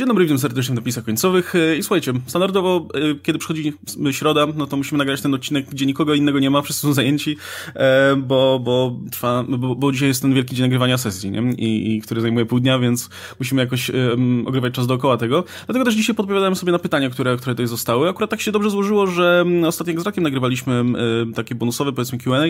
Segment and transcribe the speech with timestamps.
[0.00, 1.54] Dzień dobry, witam serdecznie w napisach końcowych.
[1.54, 3.72] E, I słuchajcie, standardowo, e, kiedy przychodzi
[4.10, 7.36] środa, no to musimy nagrać ten odcinek, gdzie nikogo innego nie ma, wszyscy są zajęci,
[7.74, 11.52] e, bo, bo trwa, bo, bo dzisiaj jest ten wielki dzień nagrywania sesji, nie?
[11.52, 15.44] I, i który zajmuje pół dnia, więc musimy jakoś um, ogrywać czas dookoła tego.
[15.66, 18.08] Dlatego też dzisiaj podpowiadałem sobie na pytania, które, które tutaj zostały.
[18.08, 20.84] Akurat tak się dobrze złożyło, że ostatnio z Rakiem nagrywaliśmy
[21.34, 22.40] takie bonusowe, powiedzmy Q&A,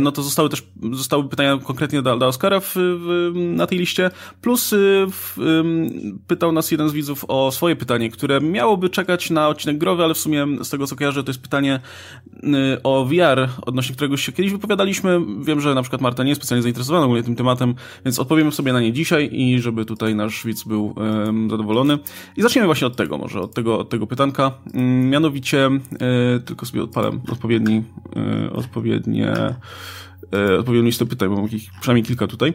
[0.00, 0.62] no to zostały też,
[0.92, 4.10] zostały pytania konkretnie dla, dla Oskara w, w, na tej liście,
[4.40, 4.74] plus
[6.26, 10.14] pytał nas jeden z widzów o swoje pytanie, które miałoby czekać na odcinek growy, ale
[10.14, 11.80] w sumie z tego co kojarzę, to jest pytanie
[12.34, 15.20] y, o VR, odnośnie którego się kiedyś wypowiadaliśmy.
[15.42, 18.72] Wiem, że na przykład Marta nie jest specjalnie zainteresowana ogólnie tym tematem, więc odpowiemy sobie
[18.72, 21.98] na nie dzisiaj i żeby tutaj nasz widz był um, zadowolony.
[22.36, 24.52] I zaczniemy właśnie od tego, może od tego, od tego pytanka.
[24.74, 25.80] Um, mianowicie, um,
[26.44, 27.82] tylko sobie odpalam odpowiedni,
[28.16, 29.34] um, odpowiednie
[30.58, 32.52] odpowiednią listę pytań, bo mam ich przynajmniej kilka tutaj.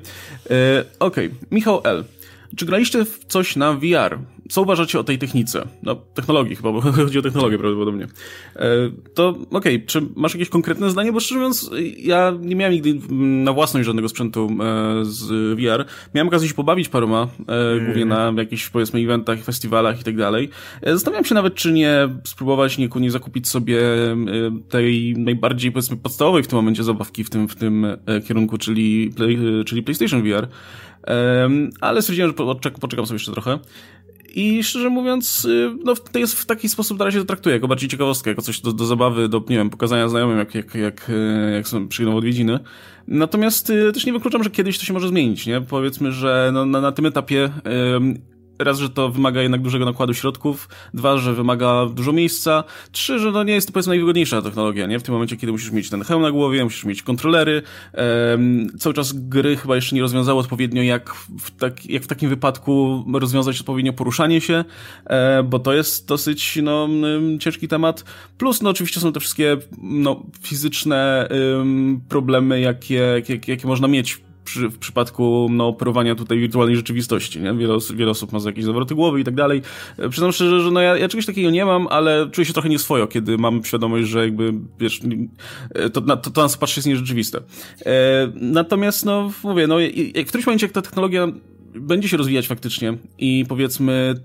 [1.00, 1.48] Okej, okay.
[1.52, 2.06] Michał L.
[2.56, 4.20] Czy graliście w coś na VR?
[4.50, 5.68] Co uważacie o tej technice?
[5.84, 8.08] No, technologii chyba, bo chodzi o technologię prawdopodobnie.
[8.56, 8.68] E,
[9.14, 11.12] to okej, okay, czy masz jakieś konkretne zdanie?
[11.12, 12.96] Bo szczerze mówiąc, ja nie miałem nigdy
[13.44, 15.86] na własność żadnego sprzętu e, z VR.
[16.16, 17.86] Miałem okazję się pobawić paroma, mm.
[17.86, 20.50] głównie na jakichś powiedzmy eventach, festiwalach i tak dalej.
[20.84, 23.82] Zastanawiam się nawet, czy nie spróbować nie, nie zakupić sobie
[24.70, 27.88] tej najbardziej powiedzmy podstawowej w tym momencie zabawki w tym, w tym
[28.28, 29.14] kierunku, czyli,
[29.66, 30.48] czyli PlayStation VR.
[31.82, 33.60] Ale stwierdziłem, że poczekam sobie jeszcze trochę.
[34.36, 37.68] I szczerze mówiąc, y, no to jest w taki sposób na razie to traktuję, jako
[37.68, 41.10] bardziej ciekawostkę, jako coś do, do zabawy, do, nie wiem, pokazania znajomym, jak, jak, jak,
[41.10, 42.60] y, jak są, przyjdą odwiedziny.
[43.08, 45.62] Natomiast y, też nie wykluczam, że kiedyś to się może zmienić, nie?
[45.62, 47.50] Powiedzmy, że no, na, na tym etapie
[48.60, 53.32] raz, że to wymaga jednak dużego nakładu środków, dwa, że wymaga dużo miejsca, trzy, że
[53.32, 55.00] no nie jest to powiedzmy najwygodniejsza technologia, nie?
[55.00, 57.62] W tym momencie, kiedy musisz mieć ten hełm na głowie, musisz mieć kontrolery,
[57.94, 62.30] um, cały czas gry chyba jeszcze nie rozwiązały odpowiednio, jak w, tak, jak w takim
[62.30, 64.64] wypadku rozwiązać odpowiednio poruszanie się,
[65.06, 66.90] e, bo to jest dosyć, no,
[67.40, 68.04] ciężki temat.
[68.38, 74.26] Plus, no, oczywiście są te wszystkie, no, fizyczne um, problemy, jakie, jakie, jakie można mieć
[74.46, 77.54] przy, w przypadku no, operowania tutaj wirtualnej rzeczywistości, nie?
[77.54, 79.62] Wiele, wiele osób ma jakieś zawroty głowy i tak dalej.
[80.10, 83.08] Przyznam szczerze, że no, ja, ja czegoś takiego nie mam, ale czuję się trochę nieswojo,
[83.08, 85.02] kiedy mam świadomość, że jakby, wiesz,
[85.94, 87.42] to, to, to nas patrzy jest nierzeczywiste.
[87.86, 87.92] E,
[88.36, 89.78] natomiast, no, mówię, no,
[90.16, 91.28] w którymś momencie, jak ta technologia
[91.76, 94.16] będzie się rozwijać faktycznie i powiedzmy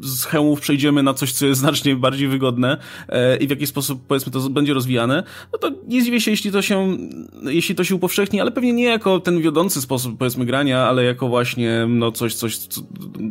[0.00, 2.76] z hełmów przejdziemy na coś, co jest znacznie bardziej wygodne
[3.08, 5.22] e, i w jaki sposób, powiedzmy, to będzie rozwijane,
[5.52, 6.96] no to nie zdziwię się, jeśli to się,
[7.42, 11.28] jeśli to się upowszechni, ale pewnie nie jako ten wiodący sposób, powiedzmy, grania, ale jako
[11.28, 12.58] właśnie, no, coś, coś,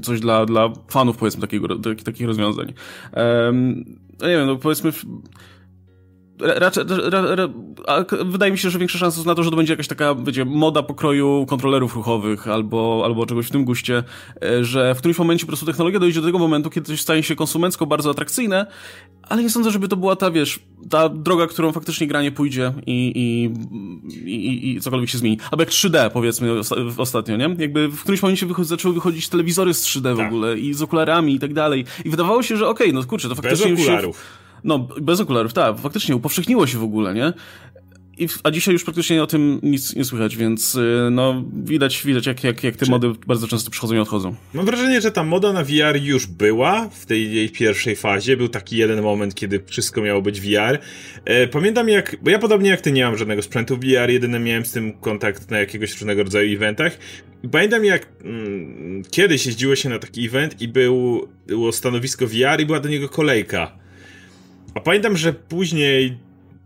[0.04, 1.68] coś dla, dla fanów, powiedzmy, takiego,
[2.06, 2.74] takich rozwiązań.
[4.22, 4.92] no nie wiem, no, powiedzmy,
[6.40, 7.48] raczej, ra, ra,
[8.26, 10.46] wydaje mi się, że większa szansa jest na to, że to będzie jakaś taka, wiecie,
[10.46, 14.04] moda pokroju kontrolerów ruchowych albo, albo czegoś w tym guście,
[14.44, 17.24] e, że w którymś momencie po prostu technologia dojdzie do tego momentu, kiedy coś staje
[17.24, 18.66] się konsumencko bardzo atrakcyjne,
[19.22, 23.12] ale nie sądzę, żeby to była ta, wiesz, ta droga, którą faktycznie granie pójdzie i,
[23.16, 25.38] i, i, i cokolwiek się zmieni.
[25.52, 26.52] Albo jak 3D, powiedzmy,
[26.98, 27.56] ostatnio, nie?
[27.58, 30.28] Jakby w którymś momencie wychod zaczęły wychodzić telewizory z 3D w tak.
[30.28, 31.86] ogóle i z okularami i tak dalej.
[32.06, 34.18] I wydawało się, że okej, okay, no kurczę, to faktycznie Bez okularów.
[34.18, 37.34] Się no, bez okularów, tak, faktycznie upowszechniło się w ogóle, nie?
[38.20, 42.26] I, a dzisiaj już praktycznie o tym nic nie słychać, więc y, no widać, widać
[42.26, 42.92] jak, jak, jak te Czy...
[42.92, 44.36] mody bardzo często przychodzą i odchodzą.
[44.54, 48.38] Mam wrażenie, że ta moda na VR już była w tej jej pierwszej fazie.
[48.38, 50.80] Był taki jeden moment, kiedy wszystko miało być VR.
[51.26, 54.66] E, pamiętam jak, bo ja podobnie jak ty nie mam żadnego sprzętu VR, jedynie miałem
[54.66, 56.98] z tym kontakt na jakiegoś różnego rodzaju eventach.
[57.52, 62.66] Pamiętam jak mm, kiedyś jeździło się na taki event i był, było stanowisko VR i
[62.66, 63.80] była do niego kolejka.
[64.80, 66.18] A pamiętam, że później,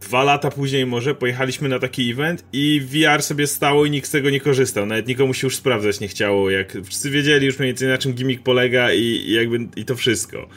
[0.01, 4.11] dwa lata później może, pojechaliśmy na taki event i VR sobie stało i nikt z
[4.11, 4.85] tego nie korzystał.
[4.85, 6.49] Nawet nikomu się już sprawdzać nie chciało.
[6.49, 9.95] Jak wszyscy wiedzieli już mniej więcej na czym gimmick polega i, i jakby i to
[9.95, 10.49] wszystko.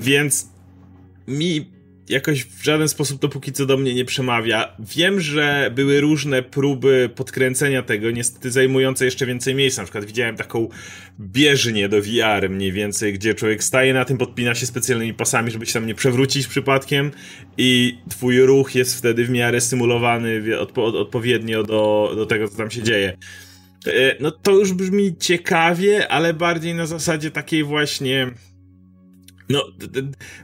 [0.00, 0.48] Więc
[1.28, 1.70] mi
[2.08, 4.76] jakoś w żaden sposób to póki co do mnie nie przemawia.
[4.78, 9.82] Wiem, że były różne próby podkręcenia tego, niestety zajmujące jeszcze więcej miejsca.
[9.82, 10.68] Na przykład widziałem taką
[11.20, 15.66] bieżnię do VR mniej więcej, gdzie człowiek staje na tym, podpina się specjalnymi pasami, żeby
[15.66, 17.10] się tam nie przewrócić przypadkiem
[17.58, 22.70] i twój ruch jest wtedy w miarę symulowany odpo odpowiednio do, do tego, co tam
[22.70, 23.16] się dzieje.
[23.86, 28.30] E, no to już brzmi ciekawie, ale bardziej na zasadzie takiej właśnie
[29.50, 29.64] no,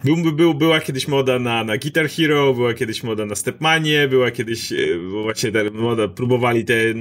[0.04, 4.30] był, był, była kiedyś moda na, na Guitar Hero, była kiedyś moda na Stepmanie, była
[4.30, 6.94] kiedyś e, właśnie ta moda, próbowali te e,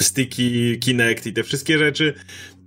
[0.00, 2.14] sticky, Kinect i te wszystkie rzeczy.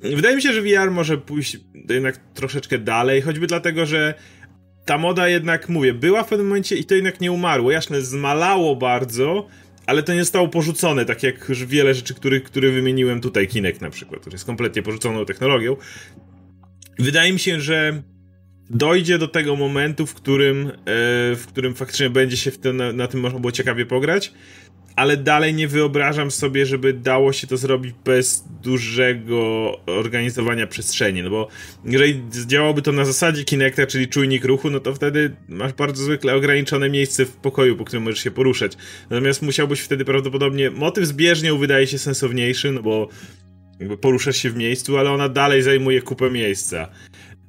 [0.02, 1.58] Wydaje mi się, że VR może pójść
[1.90, 4.14] jednak troszeczkę dalej, choćby dlatego, że
[4.86, 7.72] ta moda jednak, mówię, była w pewnym momencie i to jednak nie umarło.
[7.72, 9.48] Jasne, zmalało bardzo,
[9.86, 13.82] ale to nie zostało porzucone, tak jak już wiele rzeczy, które, które wymieniłem tutaj, Kinect
[13.82, 15.76] na przykład, który jest kompletnie porzuconą technologią.
[17.00, 18.04] wydaje mi się, że
[18.70, 20.72] dojdzie do tego momentu, w którym, e,
[21.36, 24.34] w którym faktycznie będzie się w na, na tym można było ciekawie pograć,
[24.96, 31.30] ale dalej nie wyobrażam sobie, żeby dało się to zrobić bez dużego organizowania przestrzeni, no
[31.30, 31.48] bo
[31.86, 36.36] jeżeli działałoby to na zasadzie Kinecta, czyli czujnik ruchu, no to wtedy masz bardzo zwykle
[36.36, 38.78] ograniczone miejsce w pokoju, po którym możesz się poruszać.
[39.10, 43.10] Natomiast musiałbyś wtedy prawdopodobnie, motyw z bieżnią wydaje się sensowniejszy, no bo
[43.80, 46.90] jakby poruszasz się w miejscu, ale ona dalej zajmuje kupę miejsca.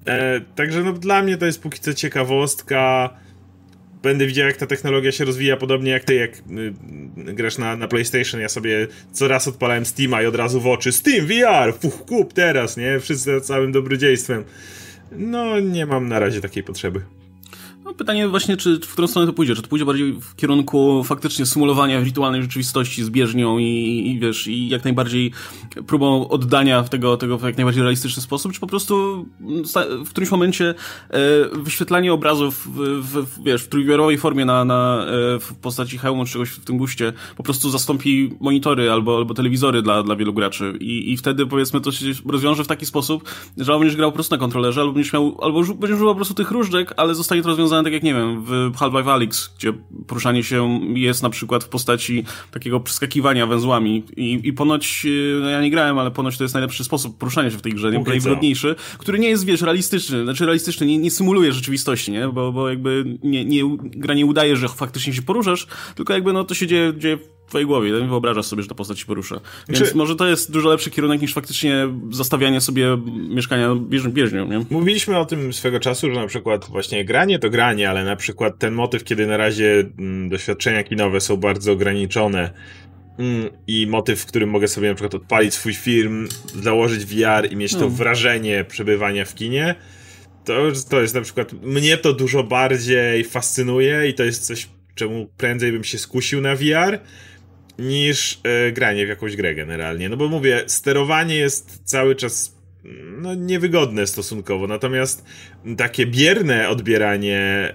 [0.06, 3.10] E, także no dla mnie to jest póki co ciekawostka.
[4.02, 6.72] Będę widział, jak ta technologia się rozwija, podobnie jak ty, jak y,
[7.34, 8.40] grasz na, na PlayStation.
[8.40, 12.32] Ja sobie co raz odpalałem Steama i od razu w oczy Steam VR, fuch, kup
[12.32, 13.00] teraz, nie?
[13.00, 14.44] Wszyscy całym dobrodziejstwem.
[15.12, 17.00] No, nie mam na razie takiej potrzeby.
[17.90, 19.54] No, pytanie właśnie, czy w którą stronę to pójdzie?
[19.54, 23.64] Czy to pójdzie bardziej w kierunku faktycznie symulowania wirtualnej rzeczywistości z bieżnią i,
[24.06, 25.32] i wiesz, i jak najbardziej
[25.86, 29.26] próbą oddania tego, tego w jak najbardziej realistyczny sposób, czy po prostu
[30.04, 30.74] w którymś momencie
[31.10, 31.18] e,
[31.52, 36.32] wyświetlanie obrazów w, w, wiesz, w trójwymiarowej formie na, na, e, w postaci hełmu czy
[36.32, 40.78] czegoś w tym guście po prostu zastąpi monitory albo, albo telewizory dla, dla wielu graczy
[40.80, 43.24] I, i wtedy powiedzmy to się rozwiąże w taki sposób,
[43.56, 46.16] że albo będziesz grał po prostu na kontrolerze, albo będziesz miał, albo będziesz używał po
[46.16, 49.72] prostu tych różdżek, ale zostanie to rozwiązane tak jak, nie wiem, w Half-Life Alyx, gdzie
[50.06, 55.06] poruszanie się jest na przykład w postaci takiego przeskakiwania węzłami i, i ponoć,
[55.40, 57.92] no ja nie grałem, ale ponoć to jest najlepszy sposób poruszania się w tej grze,
[57.92, 57.98] nie?
[57.98, 62.28] najwygodniejszy, który nie jest, wiesz, realistyczny, znaczy realistyczny, nie, nie symuluje rzeczywistości, nie?
[62.28, 66.44] Bo, bo jakby nie, nie, gra nie udaje, że faktycznie się poruszasz, tylko jakby no
[66.44, 67.18] to się dzieje, dzieje
[67.50, 69.40] twojej głowie, nie wyobrażasz sobie, że ta postać się porusza.
[69.68, 69.96] Więc Czy...
[69.96, 72.98] może to jest dużo lepszy kierunek niż faktycznie zastawianie sobie
[73.28, 74.64] mieszkania bież, bieżnią, nie?
[74.70, 78.58] Mówiliśmy o tym swego czasu, że na przykład właśnie granie to granie, ale na przykład
[78.58, 82.50] ten motyw, kiedy na razie mm, doświadczenia kinowe są bardzo ograniczone
[83.18, 86.28] mm, i motyw, w którym mogę sobie na przykład odpalić swój film,
[86.62, 87.88] założyć VR i mieć to no.
[87.88, 89.74] wrażenie przebywania w kinie,
[90.44, 90.54] to,
[90.88, 95.72] to jest na przykład, mnie to dużo bardziej fascynuje i to jest coś, czemu prędzej
[95.72, 96.98] bym się skusił na VR,
[97.80, 100.08] niż e, granie w jakąś grę generalnie.
[100.08, 102.60] No bo mówię, sterowanie jest cały czas
[103.22, 105.24] no, niewygodne stosunkowo, natomiast
[105.76, 107.72] takie bierne odbieranie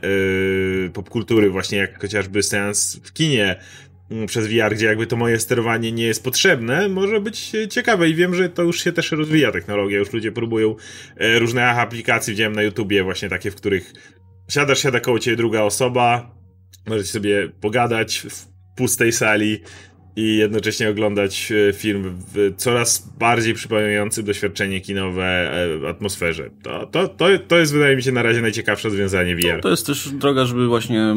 [0.83, 3.55] yy, popkultury, właśnie jak chociażby seans w kinie
[4.09, 8.09] yy, przez VR, gdzie jakby to moje sterowanie nie jest potrzebne, może być ciekawe.
[8.09, 10.75] I wiem, że to już się też rozwija technologia, już ludzie próbują
[11.19, 13.93] yy, różne aplikacji, widziałem na YouTubie właśnie takie, w których
[14.49, 16.35] siadasz, siada koło ciebie druga osoba,
[16.87, 19.61] możecie sobie pogadać w pustej sali,
[20.15, 25.51] i jednocześnie oglądać e, film w coraz bardziej przypominający doświadczenie kinowe
[25.83, 26.49] e, atmosferze.
[26.63, 29.55] To, to, to, to jest, wydaje mi się, na razie najciekawsze rozwiązanie VR.
[29.55, 31.15] To, to jest też droga, żeby właśnie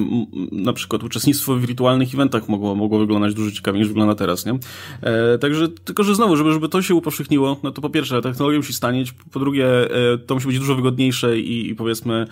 [0.52, 4.58] na przykład uczestnictwo w wirtualnych eventach mogło, mogło wyglądać dużo ciekawiej niż wygląda teraz, nie?
[5.02, 8.58] E, także, tylko że znowu, żeby, żeby to się upowszechniło, no to po pierwsze, technologia
[8.58, 12.26] musi stanieć, po drugie, e, to musi być dużo wygodniejsze i, i powiedzmy,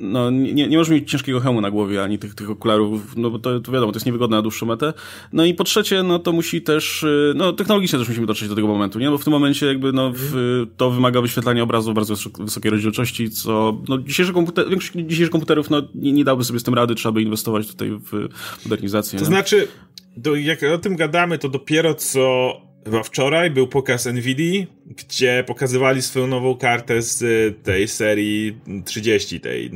[0.00, 3.38] no, nie, nie możesz mieć ciężkiego hełmu na głowie, ani tych, tych okularów, no bo
[3.38, 4.92] to, to wiadomo, to jest niewygodne na dłuższą metę.
[5.32, 8.54] No i po trzecie, no to musi też, y, no technologicznie też musimy dotrzeć do
[8.54, 9.10] tego momentu, nie?
[9.10, 13.82] Bo w tym momencie jakby, no, w, to wymaga wyświetlania obrazów bardzo wysokiej rozdzielczości, co,
[13.88, 17.12] no, dzisiejszy komputer, większość dzisiejszych komputerów, no, nie, nie dałby sobie z tym rady, trzeba
[17.12, 18.28] by inwestować tutaj w
[18.64, 19.18] modernizację.
[19.18, 19.28] To nie?
[19.28, 19.68] znaczy,
[20.16, 22.52] do, jak o tym gadamy, to dopiero co
[22.84, 27.24] chyba wczoraj był pokaz Nvidia, gdzie pokazywali swoją nową kartę z
[27.62, 29.70] tej serii 30, tej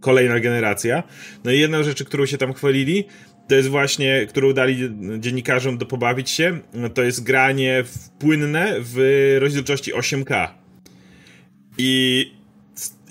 [0.00, 1.02] kolejna generacja.
[1.44, 3.04] No i jedna rzecz, którą się tam chwalili,
[3.48, 6.58] to jest właśnie, którą dali dziennikarzom do pobawić się,
[6.94, 10.48] to jest granie w płynne w rozdzielczości 8K.
[11.78, 12.32] I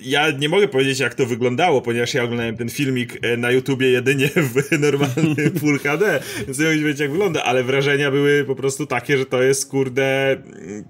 [0.00, 3.90] ja nie mogę powiedzieć, jak to wyglądało, ponieważ ja oglądałem ten filmik e, na YouTubie
[3.90, 8.54] jedynie w normalnym Full HD, więc nie mogę wiedzieć, jak wygląda, ale wrażenia były po
[8.54, 10.36] prostu takie, że to jest, kurde,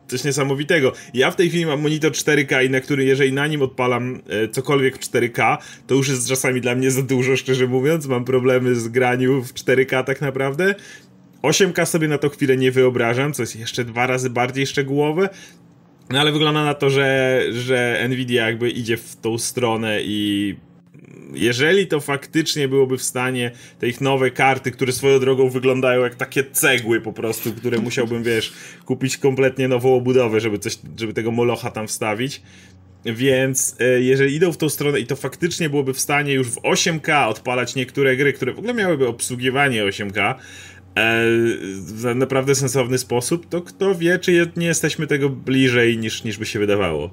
[0.08, 0.92] coś niesamowitego.
[1.14, 4.49] Ja w tej chwili mam monitor 4K i na który, jeżeli na nim odpalam e,
[4.49, 5.56] cokolwiek w 4K,
[5.87, 8.06] to już jest czasami dla mnie za dużo, szczerze mówiąc.
[8.06, 10.75] Mam problemy z graniu w 4K tak naprawdę.
[11.42, 15.28] 8K sobie na to chwilę nie wyobrażam, co jest jeszcze dwa razy bardziej szczegółowe.
[16.14, 20.54] No ale wygląda na to, że, że Nvidia jakby idzie w tą stronę i
[21.33, 26.14] jeżeli to faktycznie byłoby w stanie te ich nowe karty, które swoją drogą wyglądają jak
[26.14, 28.52] takie cegły po prostu, które musiałbym, wiesz,
[28.85, 32.42] kupić kompletnie nową obudowę, żeby coś, żeby tego molocha tam wstawić.
[33.04, 36.61] Więc e, jeżeli idą w tą stronę i to faktycznie byłoby w stanie już w
[36.61, 40.35] 8K odpalać niektóre gry, które w ogóle miałyby obsługiwanie 8K, e,
[40.96, 46.46] w naprawdę sensowny sposób, to kto wie, czy nie jesteśmy tego bliżej niż, niż by
[46.46, 47.10] się wydawało.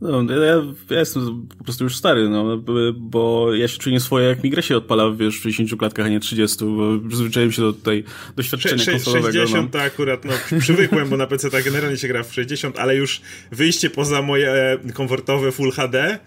[0.00, 0.54] No, ja,
[0.90, 2.62] ja, jestem po prostu już stary, no,
[2.94, 6.08] bo ja się czuję swoje, jak mi gra się odpala, wiesz, w 60 klatkach, a
[6.08, 8.04] nie 30, bo przyzwyczaiłem się do tutaj
[8.36, 9.32] doświadczenia konsolowego.
[9.32, 9.80] 60 no.
[9.80, 13.20] to akurat, no, przywykłem, bo na PC tak generalnie się gra w 60, ale już
[13.52, 16.18] wyjście poza moje komfortowe Full HD,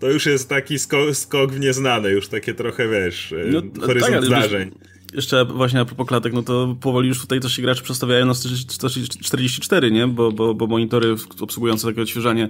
[0.00, 4.24] to już jest taki skok, skok w nieznane, już takie trochę, wiesz, no, horyzont tak,
[4.24, 4.70] zdarzeń.
[4.70, 8.26] Wiesz, jeszcze właśnie a propos klatek, no to powoli już tutaj też się gracze przestawiają
[8.26, 10.08] na 144, nie?
[10.08, 12.48] Bo, bo, bo monitory obsługujące takie odświeżanie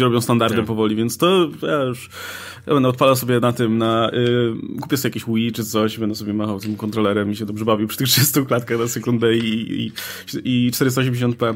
[0.00, 0.66] robią standardem tak.
[0.66, 2.10] powoli, więc to ja już
[2.66, 6.14] ja będę odpalał sobie na tym, na y, kupię sobie jakieś Wii czy coś, będę
[6.14, 9.82] sobie machał tym kontrolerem i się dobrze bawił przy tych 30 klatkach na sekundę i,
[9.82, 9.92] i,
[10.44, 11.54] i 480p.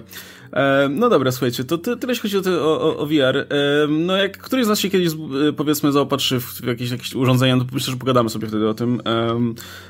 [0.52, 3.36] E, no dobra, słuchajcie, to tyle jeśli chodzi o, o, o VR.
[3.36, 3.46] E,
[3.88, 7.64] no jak któryś z nas się kiedyś, e, powiedzmy, zaopatrzy w jakieś, jakieś urządzenia, to
[7.72, 9.02] myślę, że pogadamy sobie wtedy o tym.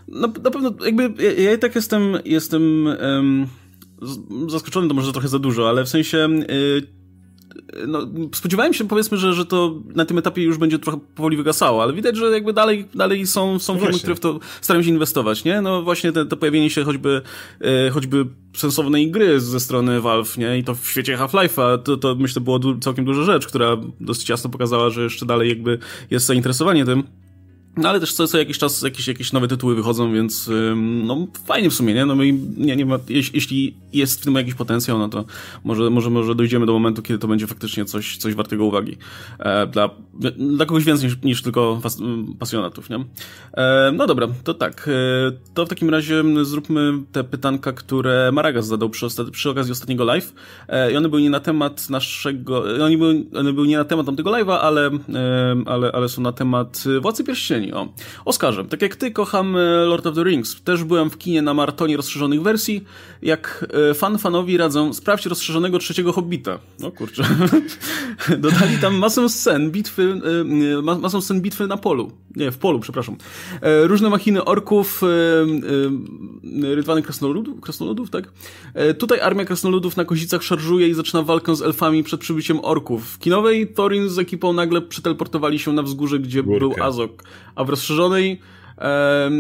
[0.08, 2.88] No na pewno, jakby, ja, ja i tak jestem, jestem
[4.48, 6.28] zaskoczony, to może trochę za dużo, ale w sensie
[7.86, 11.82] no, spodziewałem się powiedzmy, że, że to na tym etapie już będzie trochę powoli wygasało,
[11.82, 15.44] ale widać, że jakby dalej, dalej są, są firmy, które w to starają się inwestować,
[15.44, 15.60] nie?
[15.60, 17.22] No właśnie to, to pojawienie się choćby,
[17.60, 18.26] e, choćby
[18.56, 20.58] sensownej gry ze strony Valve, nie?
[20.58, 24.28] I to w świecie Half-Life'a, to, to myślę było du całkiem duża rzecz, która dosyć
[24.28, 25.78] jasno pokazała, że jeszcze dalej jakby
[26.10, 27.21] jest zainteresowanie tym.
[27.76, 31.70] No ale też co, co jakiś czas jakieś, jakieś nowe tytuły wychodzą, więc no fajnie
[31.70, 32.06] w sumie, nie?
[32.06, 32.14] No
[32.56, 35.24] nie, nie ma, jeśli jest w tym jakiś potencjał, no to
[35.64, 38.96] może, może, może dojdziemy do momentu, kiedy to będzie faktycznie coś, coś wartego uwagi.
[39.38, 39.90] E, dla,
[40.36, 41.98] dla kogoś więcej niż, niż tylko pas,
[42.38, 43.04] pasjonatów, nie?
[43.54, 44.88] E, no dobra, to tak.
[44.88, 50.04] E, to w takim razie zróbmy te pytanka, które Maragas zadał przy, przy okazji ostatniego
[50.04, 50.32] live.
[50.68, 54.06] E, I one były nie na temat naszego, one były, one były nie na temat
[54.06, 54.90] tamtego live'a, ale, e,
[55.66, 57.88] ale, ale są na temat Władcy Pierścieni o.
[58.24, 60.62] Oskarze, tak jak ty kocham e, Lord of the Rings.
[60.62, 62.84] Też byłem w kinie na maratonie rozszerzonych wersji.
[63.22, 66.58] Jak e, fan fanowi radzę, sprawdź rozszerzonego trzeciego Hobbita.
[66.82, 67.22] O kurczę.
[68.38, 70.20] Dodali tam masę scen bitwy,
[70.78, 72.12] e, masę scen bitwy na polu.
[72.36, 73.16] Nie, w polu, przepraszam.
[73.62, 75.02] Różne machiny orków,
[76.62, 78.32] rydwany krasnoludów, krasnoludów, tak?
[78.98, 83.10] Tutaj armia krasnoludów na kozicach szarżuje i zaczyna walkę z elfami przed przybyciem orków.
[83.10, 86.58] W kinowej Thorin z ekipą nagle przeteleportowali się na wzgórze, gdzie Górkę.
[86.58, 87.22] był Azok
[87.54, 88.40] a w rozszerzonej
[88.78, 89.30] e,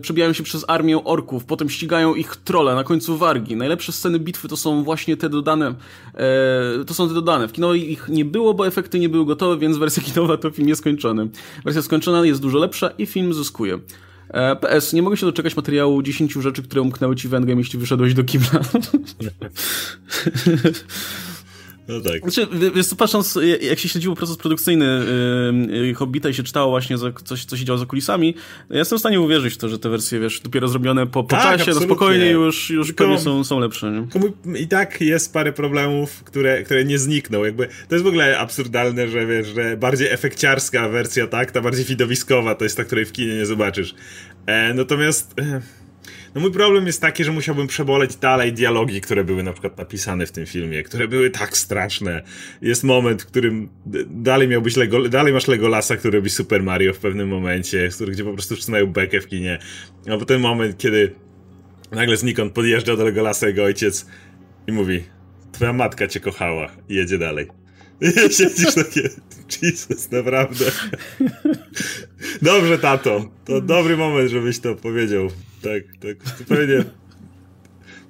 [0.00, 3.56] przebijają się przez armię orków, potem ścigają ich trolle, na końcu wargi.
[3.56, 5.74] Najlepsze sceny bitwy to są właśnie te dodane,
[6.14, 7.48] e, to są te dodane.
[7.48, 10.68] W kinowej ich nie było, bo efekty nie były gotowe, więc wersja kinowa to film
[10.68, 11.28] nieskończony.
[11.64, 13.78] Wersja skończona jest dużo lepsza i film zyskuje.
[14.28, 17.78] E, PS, nie mogę się doczekać materiału 10 rzeczy, które umknęły ci w Endgame, jeśli
[17.78, 18.60] wyszedłeś do kibla.
[21.90, 22.30] No tak.
[22.30, 25.04] Znaczy, wiesz patrząc, jak się śledziło proces produkcyjny
[25.70, 28.34] yy, Hobbita i się czytało właśnie za coś, co się działo za kulisami,
[28.70, 31.28] ja jestem w stanie uwierzyć w to, że te wersje, wiesz, dopiero zrobione po, po
[31.28, 31.86] tak, czasie, absolutnie.
[31.86, 33.90] no spokojnie już, już pewnie są, są lepsze.
[33.90, 34.60] Nie?
[34.60, 37.44] I tak jest parę problemów, które, które nie znikną.
[37.44, 41.84] Jakby, to jest w ogóle absurdalne, że wiesz, że bardziej efekciarska wersja, tak, ta bardziej
[41.84, 43.94] widowiskowa, to jest ta, której w kinie nie zobaczysz.
[44.46, 45.34] E, natomiast...
[45.40, 45.60] E,
[46.34, 50.26] no mój problem jest taki, że musiałbym przeboleć dalej dialogi, które były na przykład napisane
[50.26, 52.22] w tym filmie, które były tak straszne.
[52.62, 53.68] Jest moment, w którym
[54.10, 58.32] dalej miałbyś Lego, dalej masz Legolasa, który robi Super Mario w pewnym momencie, gdzie po
[58.32, 59.58] prostu wszyscy bekę w kinie.
[60.12, 61.14] A potem moment, kiedy
[61.92, 64.06] nagle znikąd podjeżdża do Legolasa jego ojciec
[64.66, 65.02] i mówi
[65.52, 67.59] twoja matka cię kochała i jedzie dalej.
[68.30, 69.10] Siedzisz takie,
[69.62, 70.64] Jesus, naprawdę.
[72.42, 73.30] Dobrze, tato.
[73.44, 75.28] To dobry moment, żebyś to powiedział.
[75.62, 76.84] Tak, tak, zupełnie.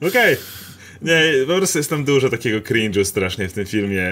[0.01, 0.35] Okej.
[0.35, 0.37] Okay.
[1.03, 4.11] Nie, po prostu jest tam dużo takiego cringe'u strasznie w tym filmie.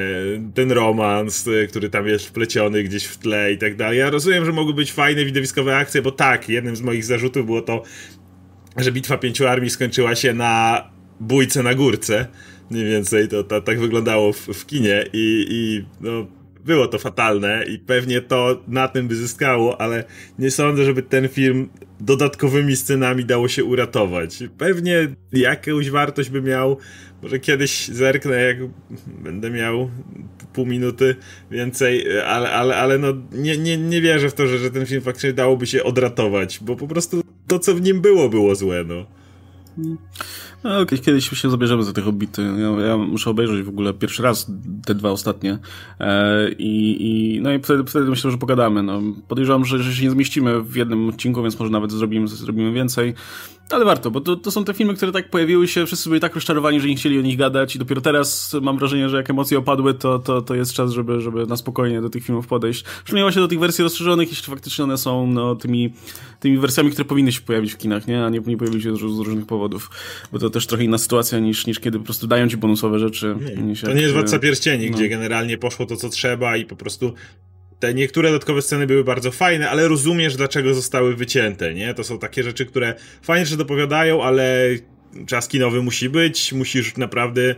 [0.54, 3.98] Ten romans, który tam jest wpleciony gdzieś w tle i tak dalej.
[3.98, 7.62] Ja rozumiem, że mogły być fajne widowiskowe akcje, bo tak, jednym z moich zarzutów było
[7.62, 7.82] to,
[8.76, 10.84] że bitwa pięciu armii skończyła się na
[11.20, 12.26] bójce na górce.
[12.70, 16.26] Mniej więcej to, tak wyglądało w, w kinie i, i no,
[16.64, 20.04] było to fatalne i pewnie to na tym by zyskało, ale
[20.38, 21.68] nie sądzę, żeby ten film
[22.00, 24.38] dodatkowymi scenami dało się uratować.
[24.58, 26.76] Pewnie jakąś wartość by miał,
[27.22, 28.56] może kiedyś zerknę, jak
[29.06, 29.90] będę miał
[30.52, 31.16] pół minuty
[31.50, 35.02] więcej, ale, ale, ale no nie, nie, nie wierzę w to, że, że ten film
[35.02, 39.06] faktycznie dałoby się odratować, bo po prostu to, co w nim było, było złe, no.
[40.64, 42.42] No, kiedyś się zabierzemy za te Hobbity.
[42.42, 44.50] Ja, ja, muszę obejrzeć w ogóle pierwszy raz
[44.86, 45.58] te dwa ostatnie.
[46.00, 48.82] E, i, i, no i wtedy, wtedy myślę, że pogadamy.
[48.82, 52.72] No, podejrzewam, że, że się nie zmieścimy w jednym odcinku, więc może nawet zrobimy, zrobimy
[52.72, 53.14] więcej.
[53.70, 56.34] Ale warto, bo to, to są te filmy, które tak pojawiły się, wszyscy byli tak
[56.34, 59.58] rozczarowani, że nie chcieli o nich gadać i dopiero teraz mam wrażenie, że jak emocje
[59.58, 62.84] opadły, to, to, to jest czas, żeby, żeby na spokojnie do tych filmów podejść.
[63.04, 65.92] Przynajmniej się do tych wersji rozszerzonych, jeśli faktycznie one są no, tymi,
[66.40, 68.24] tymi wersjami, które powinny się pojawić w kinach, nie?
[68.24, 69.90] a nie, nie pojawiły się z różnych powodów.
[70.32, 72.98] Bo to to też trochę inna sytuacja niż, niż kiedy po prostu dają ci bonusowe
[72.98, 73.34] rzeczy.
[73.84, 74.96] To nie jest Władca Pierścieni, no.
[74.96, 77.14] gdzie generalnie poszło to, co trzeba i po prostu
[77.78, 81.94] te niektóre dodatkowe sceny były bardzo fajne, ale rozumiesz, dlaczego zostały wycięte, nie?
[81.94, 84.68] To są takie rzeczy, które fajnie, że dopowiadają, ale
[85.26, 87.54] czas kinowy musi być, musisz naprawdę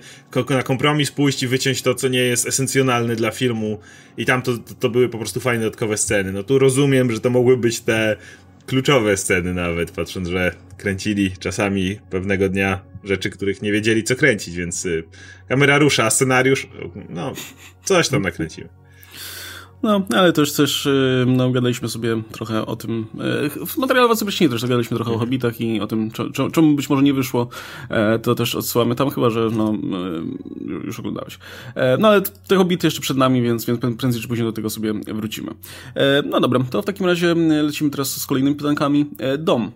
[0.50, 3.78] na kompromis pójść i wyciąć to, co nie jest esencjonalne dla filmu
[4.16, 6.32] i tam to, to, to były po prostu fajne dodatkowe sceny.
[6.32, 8.16] No tu rozumiem, że to mogły być te
[8.70, 14.56] kluczowe sceny nawet, patrząc, że kręcili czasami pewnego dnia rzeczy, których nie wiedzieli co kręcić,
[14.56, 15.04] więc y,
[15.48, 16.68] kamera rusza, scenariusz,
[17.08, 17.32] no
[17.84, 18.79] coś tam nakręcimy.
[19.82, 23.06] No, ale też też, y, no, gadaliśmy sobie trochę o tym,
[23.56, 25.20] y, w materiale Władcy też gadaliśmy trochę o mhm.
[25.20, 26.10] Hobbitach i o tym,
[26.52, 27.49] czemu być może nie wyszło,
[27.88, 31.38] e, to też odsyłamy tam, chyba, że no, y, już oglądałeś.
[31.75, 34.70] E, no, ale te Hobbity jeszcze przed nami, więc, więc prędzej czy później do tego
[34.70, 35.50] sobie wrócimy.
[35.94, 39.10] E, no dobra, to w takim razie lecimy teraz z kolejnymi pytankami.
[39.38, 39.70] Dom.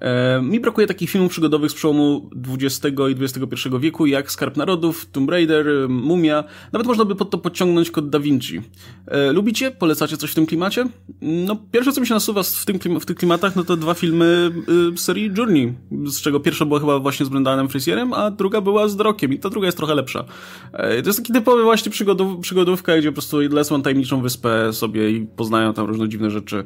[0.00, 5.06] E, mi brakuje takich filmów przygodowych z przełomu XX i XXI wieku, jak Skarb Narodów,
[5.06, 6.44] Tomb Raider, Mumia.
[6.72, 8.62] Nawet można by pod to podciągnąć kod Da Vinci.
[9.06, 9.70] E, lubicie?
[9.70, 10.84] Polecacie coś w tym klimacie?
[11.22, 14.50] No, pierwsze, co mi się nasuwa w, tym, w tych klimatach, no to dwa filmy
[14.94, 15.74] y, serii Journey,
[16.06, 19.38] z czego pierwsza była chyba właśnie z Brendanem Frasierem, a druga była z Drokiem i
[19.38, 20.24] ta druga jest trochę lepsza.
[20.72, 24.72] E, to jest taki typowy właśnie przygodów, przygodówka, gdzie po prostu Les mam tajemniczą wyspę
[24.72, 26.64] sobie i poznają tam różne dziwne rzeczy.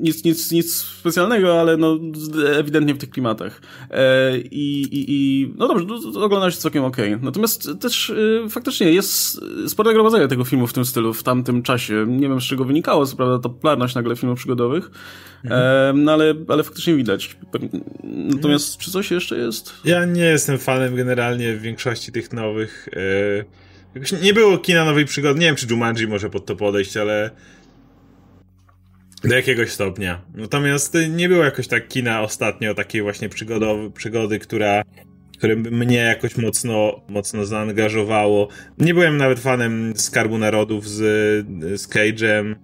[0.00, 1.98] Nic, nic, nic specjalnego, ale no,
[2.56, 3.60] ewidentnie w tych klimatach.
[3.90, 7.14] E, i, i, I, no dobrze, to, ogląda się całkiem okej.
[7.14, 7.24] Okay.
[7.24, 12.06] Natomiast też y, faktycznie jest spore gromadzenie tego filmu w tym stylu, w tamtym czasie.
[12.08, 14.90] Nie wiem, z czego wynikało, co prawda, to popularność nagle filmów przygodowych,
[15.44, 15.62] mhm.
[15.96, 17.36] e, no ale, ale faktycznie widać.
[18.04, 19.72] Natomiast czy coś jeszcze jest?
[19.84, 22.88] Ja nie jestem fanem generalnie w większości tych nowych.
[22.92, 23.60] E,
[24.22, 25.40] nie było kina nowej przygody.
[25.40, 27.30] Nie wiem, czy Jumanji może pod to podejść, ale
[29.24, 30.20] do jakiegoś stopnia.
[30.34, 34.82] Natomiast nie było jakoś tak kina ostatnio, takiej właśnie przygodowy, przygody, która
[35.40, 38.48] które mnie jakoś mocno, mocno zaangażowało.
[38.78, 40.98] Nie byłem nawet fanem Skarbu Narodów z,
[41.80, 42.54] z Cage'em.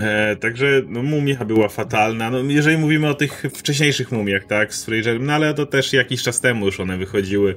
[0.00, 2.30] E, także no, mumia była fatalna.
[2.30, 6.22] No, jeżeli mówimy o tych wcześniejszych mumiach, tak, z Fraserem, no ale to też jakiś
[6.22, 7.54] czas temu już one wychodziły.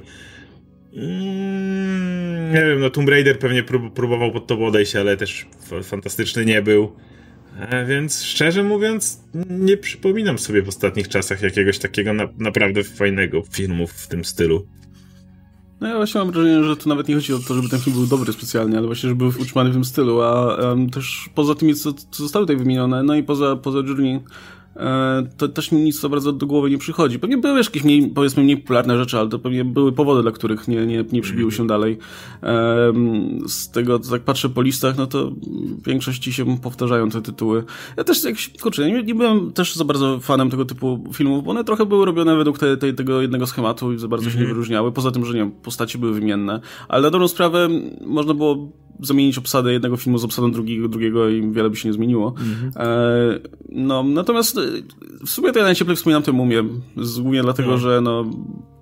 [0.96, 5.46] Mm, nie wiem, no Tomb Raider pewnie prób próbował pod to podejść, ale też
[5.82, 6.96] fantastyczny nie był.
[7.60, 13.42] E, więc szczerze mówiąc, nie przypominam sobie w ostatnich czasach jakiegoś takiego na, naprawdę fajnego
[13.50, 14.66] filmu w tym stylu.
[15.80, 17.96] No ja właśnie mam wrażenie, że to nawet nie chodzi o to, żeby ten film
[17.96, 21.54] był dobry specjalnie, ale właśnie, żeby był utrzymany w tym stylu, a um, też poza
[21.54, 24.20] tymi, co, co zostały tutaj wymienione, no i poza, poza Journey
[25.36, 27.18] to też mi nic za bardzo do głowy nie przychodzi.
[27.18, 30.68] Pewnie były jakieś mniej, powiedzmy, mniej popularne rzeczy, ale to pewnie były powody, dla których
[30.68, 31.98] nie, nie, nie przybiły się dalej.
[33.46, 35.30] Z tego, co tak patrzę po listach, no to
[35.82, 37.64] w większości się powtarzają te tytuły.
[37.96, 41.50] Ja też, jak, kurczę, nie, nie byłem też za bardzo fanem tego typu filmów, bo
[41.50, 44.40] one trochę były robione według te, te, tego jednego schematu i za bardzo się nie
[44.40, 44.54] mhm.
[44.54, 44.92] wyróżniały.
[44.92, 46.60] Poza tym, że nie wiem, postacie były wymienne.
[46.88, 47.68] Ale na dobrą sprawę
[48.06, 48.70] można było
[49.02, 52.34] zamienić obsadę jednego filmu z obsadą drugiego, drugiego i wiele by się nie zmieniło.
[52.38, 52.72] Mhm.
[52.76, 54.60] E, no, natomiast e,
[55.26, 56.64] w sumie to ja najcieplej wspominam tę mumię,
[57.20, 57.78] głównie dlatego, no.
[57.78, 58.24] że no,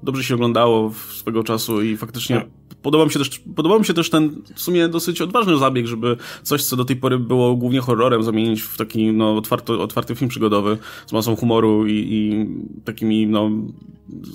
[0.02, 2.76] dobrze się oglądało swego czasu i faktycznie no.
[2.82, 6.16] podoba mi się też, podobał mi się też ten w sumie dosyć odważny zabieg, żeby
[6.42, 10.28] coś, co do tej pory było głównie horrorem, zamienić w taki no, otwarto, otwarty film
[10.28, 12.46] przygodowy z masą humoru i, i
[12.84, 13.50] takimi no,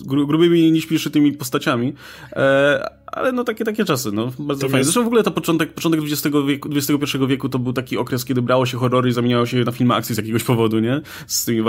[0.05, 1.93] gru, grubymi, nieśpieszytymi postaciami.
[2.31, 4.83] E, ale no takie, takie czasy, no bardzo fajnie.
[4.83, 8.41] Zresztą w ogóle to początek, początek XX wieku, XXI wieku to był taki okres, kiedy
[8.41, 11.01] brało się horrory i zamieniało się na filmy akcji z jakiegoś powodu, nie?
[11.27, 11.61] Z tymi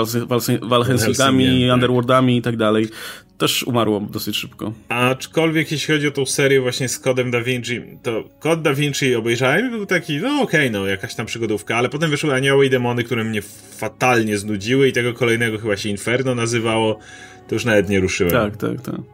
[0.63, 2.89] Valhensingami, Underworldami i tak dalej.
[3.39, 4.73] Też umarło dosyć szybko.
[4.89, 9.15] Aczkolwiek jeśli chodzi o tą serię właśnie z kodem Da Vinci, to kod Da Vinci
[9.15, 12.67] obejrzałem i był taki, no okej, okay, no jakaś tam przygodówka, ale potem wyszły Anioły
[12.67, 13.43] i Demony, które mnie
[13.77, 16.99] fatalnie znudziły i tego kolejnego chyba się Inferno nazywało,
[17.49, 18.33] to już nawet nie ruszyłem.
[18.33, 19.14] Tak, tak, tak.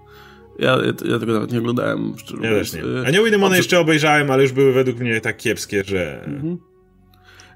[0.61, 2.15] Ja, ja tego nawet nie oglądałem.
[2.43, 2.83] Ja też nie.
[3.07, 6.25] Anioły i Demony jeszcze obejrzałem, ale już były według mnie tak kiepskie, że...
[6.25, 6.59] Mhm.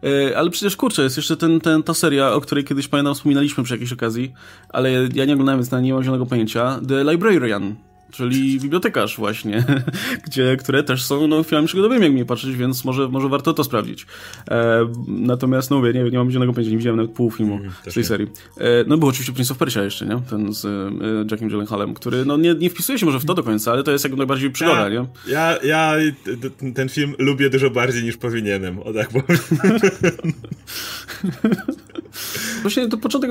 [0.04, 3.64] E, ale przecież kurczę, jest jeszcze ten, ten, ta seria, o której kiedyś pamiętam wspominaliśmy
[3.64, 4.32] przy jakiejś okazji,
[4.68, 6.80] ale ja nie oglądałem, więc nie mam zielonego pojęcia.
[6.88, 7.76] The Librarian
[8.16, 9.64] czyli bibliotekarz właśnie,
[10.27, 13.64] gdzie, które też są no, filmami przygodowymi, jak mnie patrzeć, więc może, może warto to
[13.64, 14.07] sprawdzić.
[14.50, 17.70] E, natomiast, no mówię, nie, nie mam zielonego pojęcia, nie widziałem nawet pół filmu mm,
[17.87, 18.09] z tej nie.
[18.09, 18.29] serii.
[18.59, 20.20] E, no był oczywiście Prince of Persia jeszcze, nie?
[20.31, 20.70] Ten z e,
[21.31, 23.90] Jackiem Gyllenhaalem, który no nie, nie wpisuje się może w to do końca, ale to
[23.90, 25.07] jest jak najbardziej przygoda, ja, nie?
[25.27, 25.94] Ja, ja
[26.74, 29.38] ten film lubię dużo bardziej niż powinienem, o tak powiem.
[32.62, 33.31] Właśnie to początek,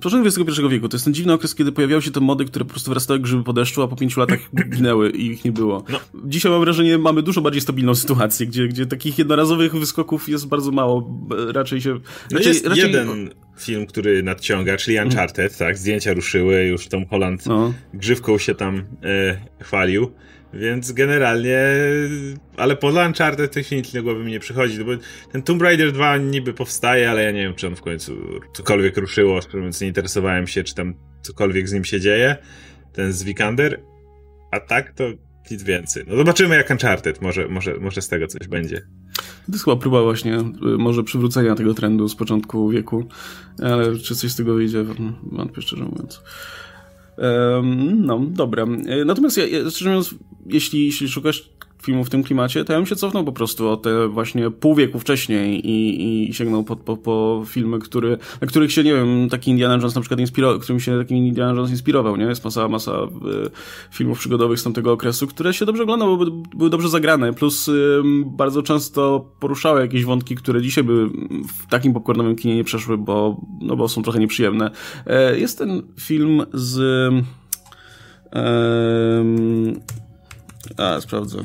[0.00, 2.70] początek XXI wieku, to jest ten dziwny okres, kiedy pojawiały się te mody, które po
[2.70, 5.84] prostu wyrastały jak grzyby po deszczu, a po pięciu latach ginęły i ich nie było.
[5.88, 6.00] No.
[6.24, 10.70] Dzisiaj mam wrażenie, mamy dużo bardziej stabilną sytuację, gdzie, gdzie takich jednorazowych wyskoków jest bardzo
[10.70, 11.26] mało.
[11.52, 11.90] Raczej się...
[11.90, 12.00] No
[12.38, 12.92] raczej, jest raczej...
[12.92, 17.74] jeden film, który nadciąga, czyli Uncharted, tak, zdjęcia ruszyły, już Tom Holland no.
[17.94, 20.12] grzywką się tam e, chwalił.
[20.54, 21.58] Więc generalnie,
[22.56, 24.92] ale po Uncharted chwili nic do głowy mi nie przychodzi, no bo
[25.32, 28.16] ten Tomb Raider 2 niby powstaje, ale ja nie wiem, czy on w końcu
[28.54, 32.36] cokolwiek ruszyło, więc nie interesowałem się, czy tam cokolwiek z nim się dzieje,
[32.92, 33.80] ten z Vikander,
[34.52, 35.04] a tak to
[35.50, 36.04] nic więcej.
[36.06, 38.80] No zobaczymy jak Uncharted, może, może, może z tego coś będzie.
[39.46, 43.06] To jest chyba próba właśnie, y, może przywrócenia tego trendu z początku wieku,
[43.62, 44.84] ale czy coś z tego wyjdzie,
[45.22, 46.22] wątpię szczerze mówiąc.
[47.96, 48.62] No, dobra.
[48.62, 50.14] E, natomiast ja, ja, szczerze mówiąc,
[50.46, 51.50] jeśli, jeśli szukasz
[51.82, 54.74] filmu w tym klimacie, to ja bym się cofnął po prostu o te właśnie pół
[54.74, 59.28] wieku wcześniej i, i sięgnął po, po, po filmy, który, na których się, nie wiem,
[59.30, 62.24] taki Indiana Jones na przykład inspirował, którym się taki Indiana Jones inspirował, nie?
[62.24, 63.50] Jest masa, masa y,
[63.90, 67.70] filmów przygodowych z tamtego okresu, które się dobrze oglądały, bo były, dobrze zagrane, plus
[68.26, 71.06] bardzo często poruszały jakieś wątki, które dzisiaj by
[71.58, 74.70] w takim popcornowym kinie nie przeszły, bo, no bo są trochę nieprzyjemne.
[75.32, 77.14] Y, jest ten film z...
[80.76, 81.44] a, sprawdzę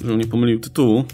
[0.00, 1.04] żebym nie pomylił tytułu.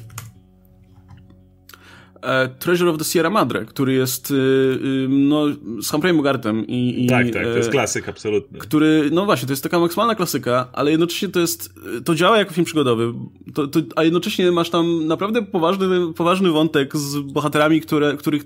[2.22, 5.44] E, Treasure of the Sierra Madre, który jest y, y, no,
[5.80, 8.58] z Humphreyem Bogartem i, i, Tak, tak, to jest e, klasyk absolutny.
[8.58, 12.52] Który, no właśnie, to jest taka maksymalna klasyka, ale jednocześnie to jest, to działa jako
[12.52, 13.12] film przygodowy,
[13.54, 18.42] to, to, a jednocześnie masz tam naprawdę poważny, poważny wątek z bohaterami, które, których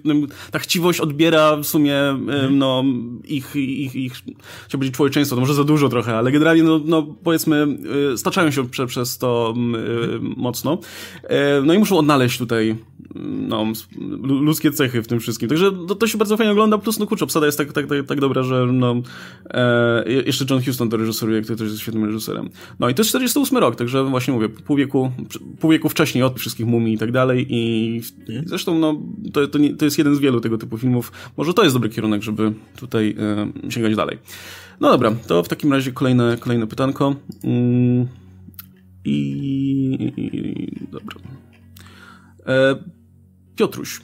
[0.50, 2.58] ta chciwość odbiera w sumie mhm.
[2.58, 2.84] no,
[3.24, 7.06] ich, ich, ich, chciałbym powiedzieć człowieczeństwo, to może za dużo trochę, ale generalnie, no, no
[7.24, 7.66] powiedzmy,
[8.16, 9.54] staczają się prze, przez to
[10.20, 10.78] mocno.
[11.22, 12.76] E, no i muszą odnaleźć tutaj
[13.48, 13.65] no,
[14.22, 15.48] ludzkie cechy w tym wszystkim.
[15.48, 18.06] Także to, to się bardzo fajnie ogląda, plus no kurczę, obsada jest tak, tak, tak,
[18.06, 19.02] tak dobra, że no,
[19.50, 22.48] e, jeszcze John Huston to reżyseruje, który też jest świetnym reżyserem.
[22.78, 25.12] No i to jest 48 rok, także właśnie mówię, pół wieku,
[25.60, 27.96] pół wieku wcześniej od wszystkich mumii i tak dalej i,
[28.28, 29.02] i zresztą no,
[29.32, 31.12] to, to, nie, to jest jeden z wielu tego typu filmów.
[31.36, 34.18] Może to jest dobry kierunek, żeby tutaj e, sięgać dalej.
[34.80, 37.14] No dobra, to w takim razie kolejne, kolejne pytanko.
[37.44, 38.06] Mm,
[39.04, 41.16] i, i, dobra.
[42.46, 42.76] E,
[43.56, 44.00] Piotruś.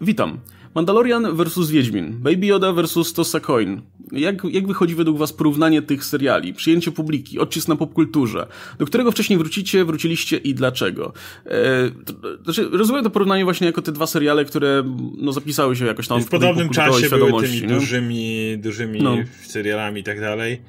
[0.00, 0.38] Witam.
[0.74, 2.12] Mandalorian versus Wiedźmin.
[2.12, 3.80] Baby Yoda versus Tosa Coin.
[4.12, 6.54] Jak, jak wychodzi według was porównanie tych seriali?
[6.54, 8.46] Przyjęcie publiki, odcisk na popkulturze.
[8.78, 11.12] Do którego wcześniej wrócicie, wróciliście i dlaczego?
[11.46, 11.50] E,
[11.90, 12.12] to,
[12.44, 14.82] znaczy, rozumiem to porównanie właśnie jako te dwa seriale, które
[15.18, 19.16] no, zapisały się jakoś tam w, w podobnym czasie były tymi dużymi, dużymi no.
[19.46, 20.60] serialami i tak dalej.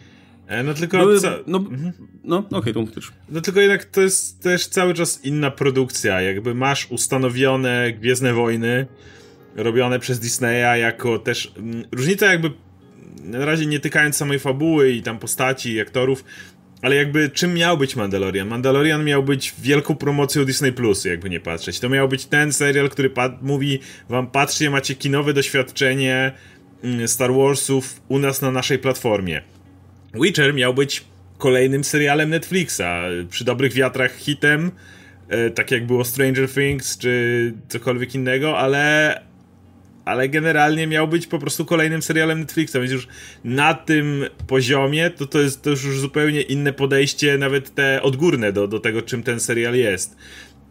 [0.48, 0.98] E, no tylko.
[0.98, 1.36] Były, ca...
[1.48, 1.92] No, mhm.
[2.24, 3.12] no okej, okay, to mówisz.
[3.30, 6.22] No tylko jednak to jest też cały czas inna produkcja.
[6.22, 8.86] Jakby masz ustanowione Gwiezdne Wojny,
[9.56, 11.54] robione przez Disneya jako też.
[11.58, 12.52] Mm, różnica jakby.
[13.24, 16.24] Na razie nie tykając samej fabuły i tam postaci i aktorów,
[16.82, 18.48] ale jakby czym miał być Mandalorian?
[18.48, 21.80] Mandalorian miał być wielką promocją Disney Plus, jakby nie patrzeć.
[21.80, 23.80] To miał być ten serial, który mówi
[24.10, 26.32] wam, patrzcie, macie kinowe doświadczenie
[26.84, 29.42] mm, Star Warsów u nas na naszej platformie.
[30.14, 31.04] Witcher miał być
[31.38, 32.82] kolejnym serialem Netflixa,
[33.30, 34.72] przy dobrych wiatrach hitem,
[35.30, 39.28] e, tak jak było Stranger Things czy cokolwiek innego, ale
[40.06, 43.08] ale generalnie miał być po prostu kolejnym serialem Netflixa, więc już
[43.44, 48.68] na tym poziomie to, to jest to już zupełnie inne podejście, nawet te odgórne do,
[48.68, 50.16] do tego, czym ten serial jest.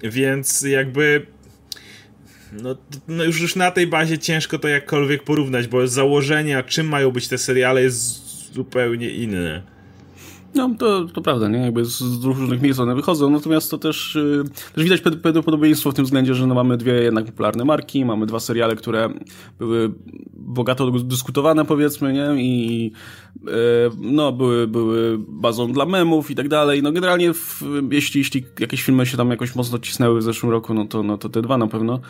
[0.03, 1.27] Więc jakby
[2.53, 2.77] no,
[3.09, 7.29] no już, już na tej bazie ciężko to jakkolwiek porównać, bo założenia, czym mają być
[7.29, 8.26] te seriale jest
[8.57, 9.76] zupełnie inne.
[10.55, 11.59] No, to, to prawda, nie?
[11.59, 15.95] Jakby z różnych miejsc one wychodzą, natomiast to też, yy, też widać pewne podobieństwo w
[15.95, 19.09] tym względzie, że no mamy dwie jednak popularne marki, mamy dwa seriale, które
[19.59, 19.93] były
[20.33, 22.43] bogato dyskutowane, powiedzmy, nie?
[22.43, 22.83] I
[23.45, 23.53] yy,
[24.01, 26.83] no, były, były bazą dla memów i tak dalej.
[26.83, 30.75] No, generalnie w, jeśli, jeśli jakieś filmy się tam jakoś mocno cisnęły w zeszłym roku,
[30.75, 32.01] no to, no to te dwa na pewno.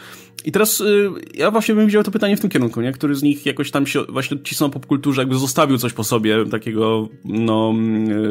[0.44, 2.92] I teraz yy, ja właśnie bym widział to pytanie w tym kierunku, nie?
[2.92, 7.08] Który z nich jakoś tam się właśnie cisnął popkulturze, jakby zostawił coś po sobie, takiego,
[7.24, 7.74] no,
[8.08, 8.25] yy,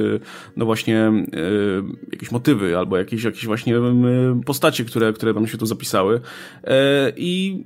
[0.57, 5.57] no właśnie yy, jakieś motywy, albo jakieś, jakieś właśnie yy, postacie, które, które tam się
[5.57, 6.21] tu zapisały.
[6.63, 6.71] Yy,
[7.17, 7.63] I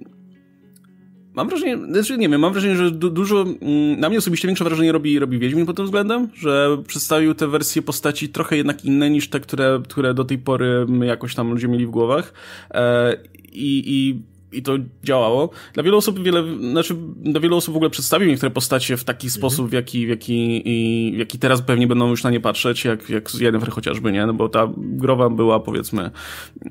[1.39, 4.63] Mam wrażenie, znaczy nie wiem, mam wrażenie, że du dużo, mm, na mnie osobiście większe
[4.63, 9.09] wrażenie robi, robi Wiedźmin pod tym względem, że przedstawił te wersje postaci trochę jednak inne
[9.09, 12.33] niż te, które, które do tej pory jakoś tam ludzie mieli w głowach.
[12.71, 13.17] E,
[13.51, 15.49] i, I i to działało.
[15.73, 19.27] Dla wielu osób wiele, znaczy dla wielu osób w ogóle przedstawił niektóre postacie w taki
[19.27, 19.39] mhm.
[19.39, 22.85] sposób, w jaki, w jaki, i, w jaki teraz pewnie będą już na nie patrzeć,
[22.85, 24.25] jak, jak z Yennefer chociażby, nie?
[24.25, 26.11] No bo ta growa była powiedzmy,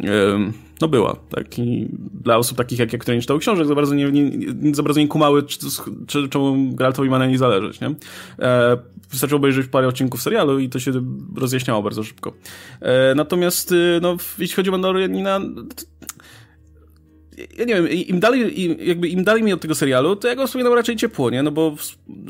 [0.01, 0.11] yy,
[0.81, 1.59] no była, tak?
[1.59, 1.89] I
[2.23, 5.01] dla osób takich jak ja, które nie czytały książek, za bardzo nie, nie, za bardzo
[5.01, 5.59] nie kumały, czy,
[6.07, 7.95] czy, czemu Geraltowi ma na niej zależeć, nie?
[8.39, 8.79] E,
[9.11, 10.93] wystarczy obejrzeć parę odcinków serialu i to się
[11.37, 12.33] rozjaśniało bardzo szybko.
[12.81, 15.41] E, natomiast, y, no, jeśli chodzi o Mandalorianina,
[17.59, 20.37] ja nie wiem, im dalej, im, jakby im dalej mi od tego serialu, to ja
[20.37, 21.43] go wspominam raczej ciepło, nie?
[21.43, 21.77] No bo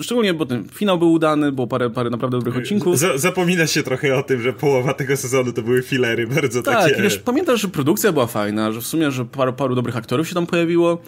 [0.01, 2.99] szczególnie, bo ten finał był udany, było parę, parę naprawdę dobrych odcinków.
[2.99, 6.75] Z, zapomina się trochę o tym, że połowa tego sezonu to były filery bardzo tak,
[6.75, 6.95] takie...
[6.95, 10.29] Tak, wiesz, pamiętasz, że produkcja była fajna, że w sumie, że paru, paru dobrych aktorów
[10.29, 11.03] się tam pojawiło,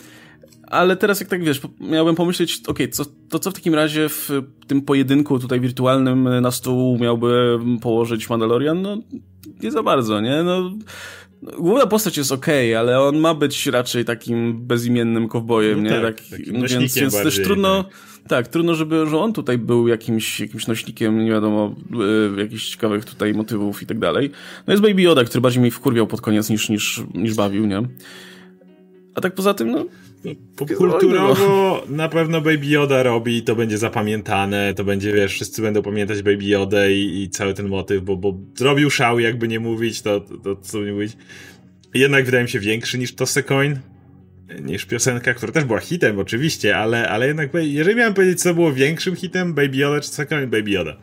[0.67, 4.09] ale teraz jak tak wiesz, miałbym pomyśleć, okej, okay, co, to co w takim razie
[4.09, 4.31] w
[4.67, 8.83] tym pojedynku tutaj wirtualnym na stół miałby położyć Mandalorian?
[8.83, 8.99] No,
[9.63, 10.43] nie za bardzo, nie?
[10.43, 10.71] No
[11.43, 16.01] Główna postać jest okej, okay, ale on ma być raczej takim bezimiennym kowbojem, no nie?
[16.01, 18.29] Tak, tak więc, więc też trudno, tak.
[18.29, 21.75] tak, trudno, żeby że on tutaj był jakimś, jakimś nośnikiem, nie wiadomo,
[22.37, 24.31] y, jakichś ciekawych tutaj motywów i tak dalej.
[24.67, 27.83] No jest Baby Yoda, który bardziej mi wkurwiał pod koniec niż, niż, niż bawił, nie?
[29.15, 29.85] A tak poza tym, no,
[30.77, 35.83] Kulturowo na pewno Baby Yoda robi i to będzie zapamiętane, to będzie, wiesz, wszyscy będą
[35.83, 40.03] pamiętać Baby Yoda i, i cały ten motyw, bo, bo zrobił szał, jakby nie mówić,
[40.03, 41.17] to, to, to co nie mówić.
[41.95, 43.79] Jednak wydaje mi się większy niż Tosecoin,
[44.63, 48.73] niż piosenka, która też była hitem oczywiście, ale, ale jednak, jeżeli miałem powiedzieć, co było
[48.73, 50.97] większym hitem, Baby Yoda czy Tosecoin, Baby Yoda.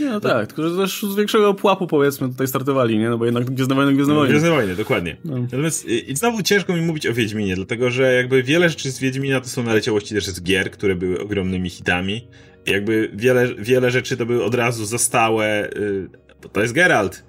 [0.00, 3.10] No tak, tylko że też z większego pułapu powiedzmy tutaj startowali, nie?
[3.10, 4.28] No bo jednak Gwiezdne Wojny, Gwiezdne Wojny.
[4.28, 5.16] Gwiezdne Wojny, dokładnie.
[5.24, 5.38] No.
[5.38, 9.40] Natomiast i znowu ciężko mi mówić o Wiedźminie, dlatego że jakby wiele rzeczy z Wiedźmina
[9.40, 12.28] to są naleciałości też z gier, które były ogromnymi hitami.
[12.66, 16.08] I jakby wiele, wiele rzeczy to były od razu zostałe, yy,
[16.42, 17.24] bo to jest Geralt,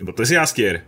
[0.00, 0.80] bo to jest Jaskier.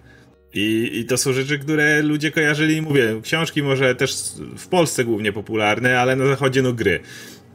[0.54, 4.14] I, I to są rzeczy, które ludzie kojarzyli mówię, książki może też
[4.56, 7.00] w Polsce głównie popularne, ale na zachodzie no gry.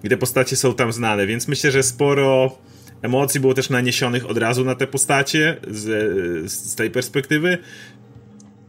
[0.04, 2.58] I te postacie są tam znane, więc myślę, że sporo
[3.02, 7.58] emocji było też naniesionych od razu na te postacie z, z tej perspektywy.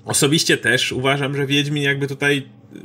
[0.04, 2.78] Osobiście też uważam, że Wiedźmin jakby tutaj y,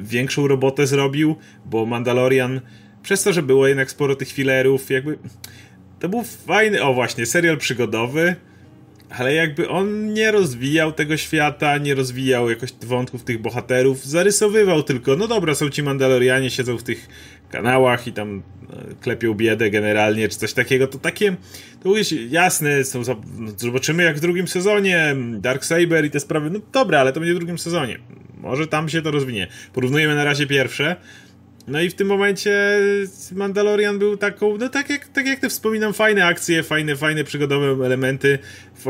[0.00, 2.60] większą robotę zrobił, bo Mandalorian
[3.02, 5.18] przez to, że było jednak sporo tych filerów, jakby
[6.00, 8.36] to był fajny, o właśnie, serial przygodowy,
[9.18, 15.16] ale jakby on nie rozwijał tego świata, nie rozwijał jakoś wątków tych bohaterów, zarysowywał tylko,
[15.16, 17.08] no dobra, są ci Mandalorianie, siedzą w tych
[17.50, 21.36] kanałach i tam e, klepią biedę generalnie, czy coś takiego, to takie,
[21.82, 23.02] to jest jasne, są,
[23.38, 27.20] no, zobaczymy jak w drugim sezonie, Dark Saber i te sprawy, no dobra, ale to
[27.20, 27.98] będzie w drugim sezonie,
[28.40, 29.46] może tam się to rozwinie.
[29.72, 30.96] Porównujemy na razie pierwsze,
[31.72, 32.78] no i w tym momencie
[33.34, 37.86] Mandalorian był taką, no tak jak, tak jak te wspominam, fajne akcje, fajne, fajne przygodowe
[37.86, 38.38] elementy,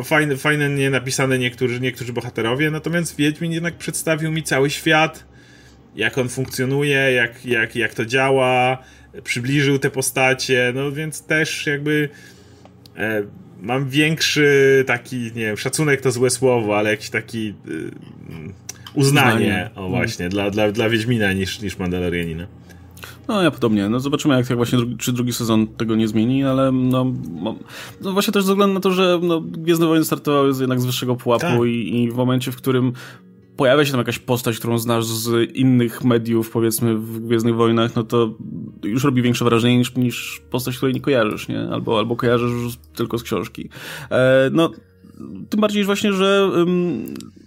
[0.04, 5.24] fajne, fajne nie napisane niektórzy, niektórzy bohaterowie, natomiast Wiedźmin jednak przedstawił mi cały świat,
[5.96, 8.78] jak on funkcjonuje, jak, jak, jak to działa,
[9.24, 12.08] przybliżył te postacie, no więc też jakby
[12.96, 13.22] e,
[13.60, 17.52] mam większy taki, nie wiem, szacunek to złe słowo, ale jakiś taki e,
[18.94, 22.46] uznanie, uznanie, o właśnie, dla, dla, dla Wiedźmina niż, niż Mandalorianina.
[23.28, 23.88] No ja podobnie.
[23.88, 27.12] No zobaczymy, jak, jak właśnie drugi, czy drugi sezon tego nie zmieni, ale no,
[28.00, 30.84] no właśnie też ze względu na to, że no, Gwiezdne Wojny startowały z, jednak z
[30.86, 31.66] wyższego pułapu tak.
[31.66, 32.92] i, i w momencie, w którym
[33.56, 38.02] pojawia się tam jakaś postać, którą znasz z innych mediów, powiedzmy w Gwiezdnych Wojnach, no
[38.02, 38.34] to
[38.84, 41.68] już robi większe wrażenie niż, niż postać, której nie kojarzysz, nie?
[41.72, 43.68] Albo, albo kojarzysz już tylko z książki.
[44.10, 44.70] E, no,
[45.48, 46.50] tym bardziej właśnie, że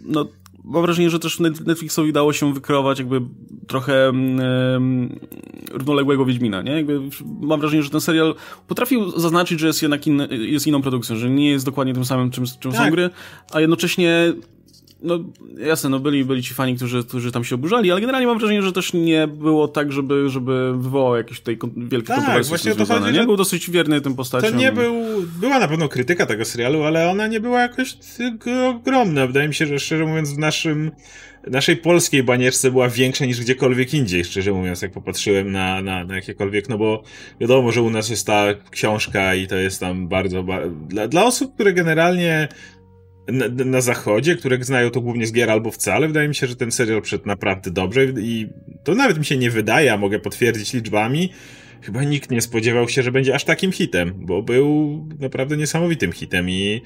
[0.06, 0.28] no,
[0.66, 3.22] mam wrażenie, że też Netflixowi udało się wykreować jakby
[3.68, 5.20] trochę um,
[5.72, 6.72] równoległego Wiedźmina, nie?
[6.72, 7.02] Jakby
[7.42, 8.36] mam wrażenie, że ten serial
[8.68, 12.32] potrafił zaznaczyć, że jest jednak inny, jest inną produkcją, że nie jest dokładnie tym samym,
[12.32, 12.86] czym, czym tak.
[12.86, 13.10] są gry,
[13.54, 14.34] a jednocześnie
[15.02, 15.20] no
[15.58, 18.62] jasne, no byli, byli ci fani, którzy, którzy tam się oburzali, ale generalnie mam wrażenie,
[18.62, 22.86] że też nie było tak, żeby, żeby wywołał jakieś tutaj wielkie tak, kontrowersje właśnie to
[22.86, 23.24] chodzi, nie?
[23.24, 24.52] Był dosyć wierny tym postaciom.
[24.52, 24.94] To nie był,
[25.40, 27.98] była na pewno krytyka tego serialu, ale ona nie była jakoś
[28.70, 29.28] ogromna.
[29.28, 30.92] Wydaje mi się, że szczerze mówiąc w naszym
[31.48, 36.16] naszej polskiej banierce była większa niż gdziekolwiek indziej, szczerze mówiąc, jak popatrzyłem na, na, na
[36.16, 37.04] jakiekolwiek, no bo
[37.40, 40.46] wiadomo, że u nas jest ta książka i to jest tam bardzo,
[40.88, 42.48] dla, dla osób, które generalnie
[43.28, 46.08] na, na zachodzie, które znają to głównie z gier albo wcale.
[46.08, 48.48] Wydaje mi się, że ten serial przed naprawdę dobrze i
[48.84, 51.30] to nawet mi się nie wydaje, a mogę potwierdzić liczbami.
[51.82, 56.50] Chyba nikt nie spodziewał się, że będzie aż takim hitem, bo był naprawdę niesamowitym hitem
[56.50, 56.82] i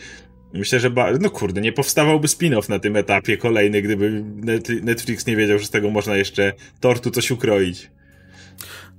[0.54, 4.24] myślę, że ba- no kurde, nie powstawałby spin-off na tym etapie kolejny, gdyby
[4.84, 7.92] Netflix nie wiedział, że z tego można jeszcze tortu coś ukroić.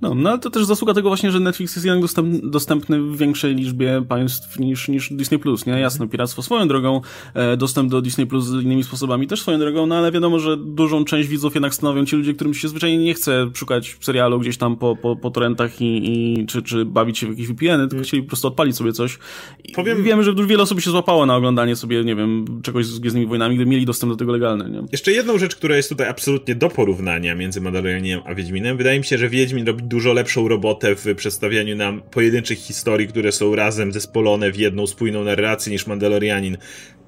[0.01, 3.17] No, no ale to też zasługa tego właśnie, że Netflix jest jednak dostęp, dostępny w
[3.17, 5.39] większej liczbie państw niż, niż Disney+.
[5.39, 5.79] Plus, nie?
[5.79, 7.01] Jasne, piractwo swoją drogą,
[7.33, 11.05] e, dostęp do Disney Plus innymi sposobami też swoją drogą, no ale wiadomo, że dużą
[11.05, 14.75] część widzów jednak stanowią ci ludzie, którym się zwyczajnie nie chce szukać serialu gdzieś tam
[14.75, 18.03] po, po, po torrentach i, i czy, czy bawić się w jakieś VPN-y, tylko mm.
[18.03, 19.19] chcieli po prostu odpalić sobie coś.
[19.63, 20.03] I Powiem...
[20.03, 23.55] Wiemy, że wiele osób się złapało na oglądanie sobie, nie wiem, czegoś z Gwiezdnymi Wojnami,
[23.55, 24.83] gdy mieli dostęp do tego legalny, nie?
[24.91, 28.77] Jeszcze jedną rzecz, która jest tutaj absolutnie do porównania między Mandalorianiem a Wiedźminem.
[28.77, 33.31] Wydaje mi się, że Wiedźmin robi dużo lepszą robotę w przedstawianiu nam pojedynczych historii, które
[33.31, 36.57] są razem zespolone w jedną spójną narrację niż Mandalorianin.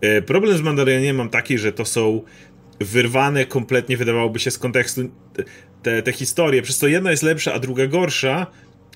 [0.01, 2.21] E, problem z Mandalorianiem mam taki, że to są
[2.79, 5.01] wyrwane kompletnie, wydawałoby się, z kontekstu
[5.83, 6.61] te, te historie.
[6.61, 8.47] Przez to jedna jest lepsza, a druga gorsza,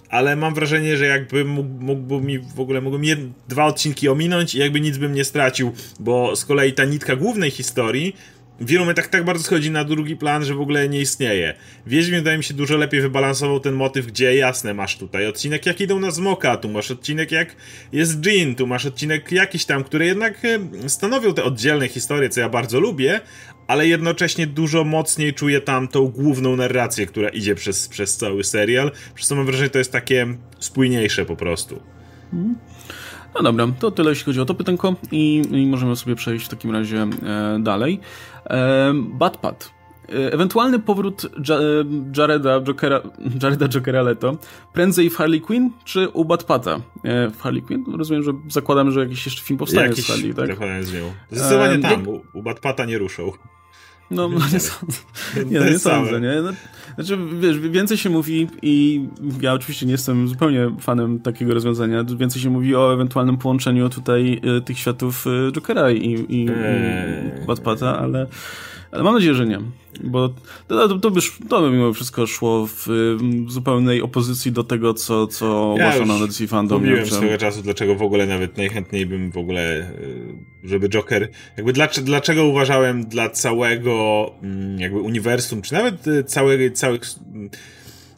[0.10, 4.56] ale mam wrażenie, że jakby mógł, mógłby mi w ogóle mógłbym jed, dwa odcinki ominąć
[4.56, 8.16] i jakby nic bym nie stracił, bo z kolei ta nitka głównej historii
[8.60, 11.54] w wielu momentach tak bardzo schodzi na drugi plan, że w ogóle nie istnieje.
[11.88, 15.82] Wiedźmin wydaje mi się dużo lepiej wybalansował ten motyw, gdzie jasne, masz tutaj odcinek jak
[15.82, 17.56] idą na Zmoka, tu masz odcinek jak
[17.92, 22.40] jest Jean, tu masz odcinek jakiś tam, które jednak e, stanowią te oddzielne historie, co
[22.40, 23.20] ja bardzo lubię,
[23.68, 28.92] ale jednocześnie dużo mocniej czuję tam tą główną narrację, która idzie przez, przez cały serial,
[29.16, 30.28] przez co mam wrażenie, że to jest takie
[30.60, 31.80] spójniejsze po prostu.
[33.36, 36.50] No dobra, to tyle jeśli chodzi o to pytanko i, i możemy sobie przejść w
[36.50, 38.00] takim razie e, dalej.
[38.94, 39.78] Batpad.
[40.10, 41.30] E, ewentualny powrót e,
[42.18, 43.02] Jareda Jokera,
[43.44, 44.38] Jareda Jokera Leto
[44.74, 47.84] prędzej w Harley Quinn czy u Batpata e, w Harley Quinn?
[47.98, 50.50] Rozumiem, że zakładam, że jakiś jeszcze film powstanie jakiś, z Harley, tak?
[50.86, 51.14] Z nią.
[51.32, 53.32] Zdecydowanie tam, u, u Batpata nie ruszą.
[54.12, 54.98] No, no nie sądzę.
[55.52, 56.42] Nie, no, nie sądzę, nie?
[56.42, 56.52] No,
[56.96, 59.06] znaczy, wiesz, więcej się mówi i
[59.42, 64.42] ja oczywiście nie jestem zupełnie fanem takiego rozwiązania, więcej się mówi o ewentualnym połączeniu tutaj
[64.58, 67.44] y, tych światów y, Jokera i, i, eee.
[67.44, 68.28] i Batpata, ale
[68.92, 69.60] ale mam nadzieję, że nie.
[70.04, 70.30] Bo
[70.68, 72.88] to, to, to, by, to by mimo wszystko szło w,
[73.48, 76.82] w zupełnej opozycji do tego, co, co ja ogłoszono na DC Fandom.
[76.82, 79.90] Mówiłem swego czasu, dlaczego w ogóle nawet najchętniej bym w ogóle, e,
[80.64, 86.76] żeby Joker, jakby dlaczego, dlaczego uważałem dla całego mm, jakby uniwersum, czy nawet e, całego,
[86.76, 87.02] całych
[87.34, 87.50] mm,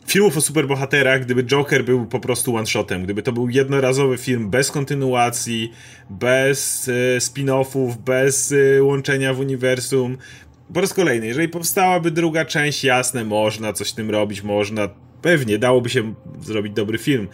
[0.09, 4.71] filmów o superbohaterach, gdyby Joker był po prostu one-shotem, gdyby to był jednorazowy film bez
[4.71, 5.71] kontynuacji,
[6.09, 10.17] bez y, spin-offów, bez y, łączenia w uniwersum,
[10.73, 14.89] po raz kolejny, jeżeli powstałaby druga część, jasne, można coś tym robić, można,
[15.21, 17.27] pewnie dałoby się zrobić dobry film,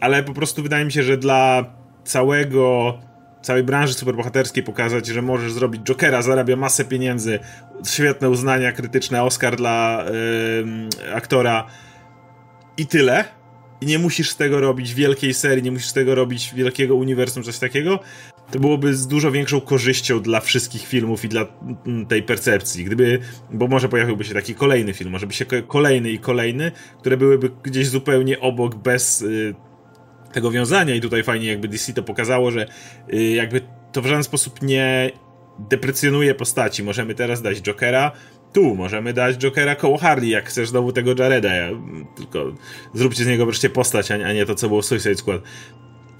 [0.00, 1.64] ale po prostu wydaje mi się, że dla
[2.04, 2.98] całego
[3.42, 7.38] całej branży superbohaterskiej pokazać, że możesz zrobić Jokera, zarabia masę pieniędzy,
[7.86, 10.04] świetne uznania krytyczne, Oscar dla
[11.04, 11.66] yy, aktora
[12.76, 13.24] i tyle.
[13.80, 17.42] I nie musisz z tego robić wielkiej serii, nie musisz z tego robić wielkiego uniwersum,
[17.42, 18.00] coś takiego,
[18.52, 21.46] to byłoby z dużo większą korzyścią dla wszystkich filmów i dla
[21.86, 22.84] mm, tej percepcji.
[22.84, 23.18] Gdyby,
[23.50, 27.50] bo może pojawiłby się taki kolejny film, może by się kolejny i kolejny, które byłyby
[27.62, 29.54] gdzieś zupełnie obok, bez y,
[30.32, 32.66] tego wiązania i tutaj fajnie jakby DC to pokazało, że
[33.14, 33.60] y, jakby
[33.92, 35.10] to w żaden sposób nie
[35.58, 36.82] deprecjonuje postaci.
[36.82, 38.12] Możemy teraz dać Jokera,
[38.52, 41.54] tu możemy dać Jokera koło Harley, jak chcesz znowu tego Jareda.
[41.54, 41.68] Ja,
[42.16, 42.52] tylko
[42.94, 45.42] zróbcie z niego wreszcie postać, a nie to, co było w Suicide Squad.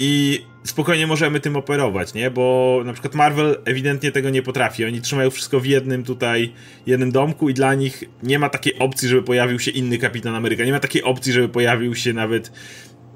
[0.04, 2.30] I spokojnie możemy tym operować, nie?
[2.30, 4.84] Bo na przykład Marvel ewidentnie tego nie potrafi.
[4.84, 6.52] Oni trzymają wszystko w jednym tutaj,
[6.86, 10.64] jednym domku i dla nich nie ma takiej opcji, żeby pojawił się inny Kapitan Ameryka.
[10.64, 12.52] Nie ma takiej opcji, żeby pojawił się nawet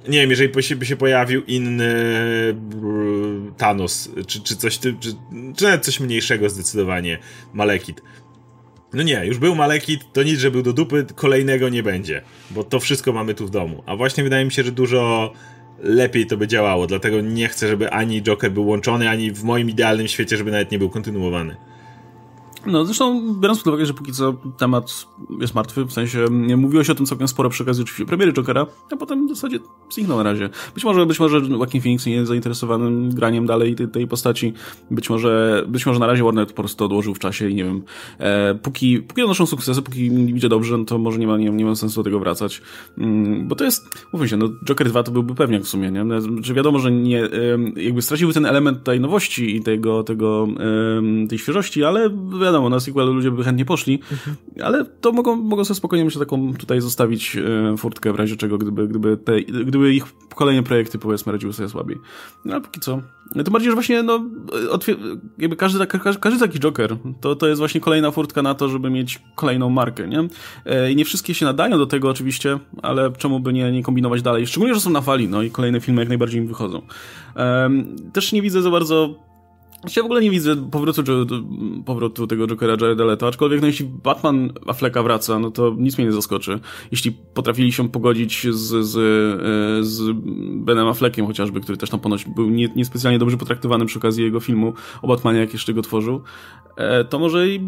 [0.08, 1.94] nie wiem, jeżeli by się pojawił inny
[3.56, 4.96] Thanos, czy, czy coś, czy,
[5.56, 7.18] czy nawet coś mniejszego zdecydowanie,
[7.54, 8.02] Malekit.
[8.92, 12.64] No nie, już był Malekit, to nic, że był do dupy, kolejnego nie będzie, bo
[12.64, 13.82] to wszystko mamy tu w domu.
[13.86, 15.32] A właśnie wydaje mi się, że dużo
[15.78, 16.86] lepiej to by działało.
[16.86, 20.70] Dlatego nie chcę, żeby ani Joker był łączony, ani w moim idealnym świecie, żeby nawet
[20.70, 21.56] nie był kontynuowany.
[22.66, 25.06] No zresztą biorąc pod uwagę, że póki co temat
[25.40, 26.26] jest martwy, w sensie
[26.56, 29.58] mówiło się o tym całkiem sporo przy okazji oczywiście premiery Jokera, a potem w zasadzie
[29.90, 30.50] zniknął na razie.
[30.74, 34.52] Być może, być może Joaquin Phoenix nie jest zainteresowany graniem dalej tej, tej postaci,
[34.90, 37.82] być może, być może na razie Warner po prostu odłożył w czasie i nie wiem,
[38.18, 41.64] e, póki, póki donoszą sukcesy, póki idzie dobrze, no to może nie ma, nie, nie
[41.64, 42.62] ma sensu do tego wracać,
[42.98, 46.20] mm, bo to jest, mówmy się, no Joker 2 to byłby pewniak w sumie, nie?
[46.20, 47.28] Znaczy wiadomo, że nie,
[47.76, 50.48] jakby straciłby ten element tej nowości i tego, tego,
[51.28, 54.36] tej świeżości, ale wiadomo, wiadomo, na sequel ludzie by chętnie poszli, mhm.
[54.64, 58.58] ale to mogą, mogą sobie spokojnie myślę taką tutaj zostawić e, furtkę w razie czego,
[58.58, 61.98] gdyby, gdyby, te, gdyby ich kolejne projekty powiedzmy radziły sobie słabiej.
[62.44, 63.00] No ale póki co.
[63.44, 64.24] To bardziej, że właśnie no,
[65.38, 68.90] jakby każdy, każdy, każdy taki Joker to, to jest właśnie kolejna furtka na to, żeby
[68.90, 70.28] mieć kolejną markę, nie?
[70.64, 74.22] E, I nie wszystkie się nadają do tego oczywiście, ale czemu by nie, nie kombinować
[74.22, 74.46] dalej?
[74.46, 76.82] Szczególnie, że są na fali, no i kolejne filmy jak najbardziej im wychodzą.
[78.12, 79.25] Też nie widzę za bardzo
[79.96, 81.02] Ja w ogóle nie widzę powrotu,
[81.84, 86.06] powrotu tego Jokera Jareda Leto, aczkolwiek no, jeśli Batman Afflecka wraca, no to nic mnie
[86.06, 86.60] nie zaskoczy.
[86.90, 90.02] Jeśli potrafili się pogodzić z, z, e, z
[90.64, 94.40] Benem Affleckiem chociażby, który też tam ponoć był nie, niespecjalnie dobrze potraktowany przy okazji jego
[94.40, 94.72] filmu
[95.02, 96.22] o Batmanie, jak jeszcze go tworzył,
[96.76, 97.60] e, to może i,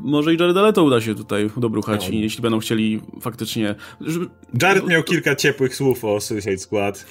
[0.00, 2.14] może i Jareda Leto uda się tutaj dobruchać no.
[2.14, 3.74] i jeśli będą chcieli faktycznie...
[4.00, 4.26] Żeby...
[4.62, 7.06] Jared miał kilka ciepłych słów o Suicide Squad,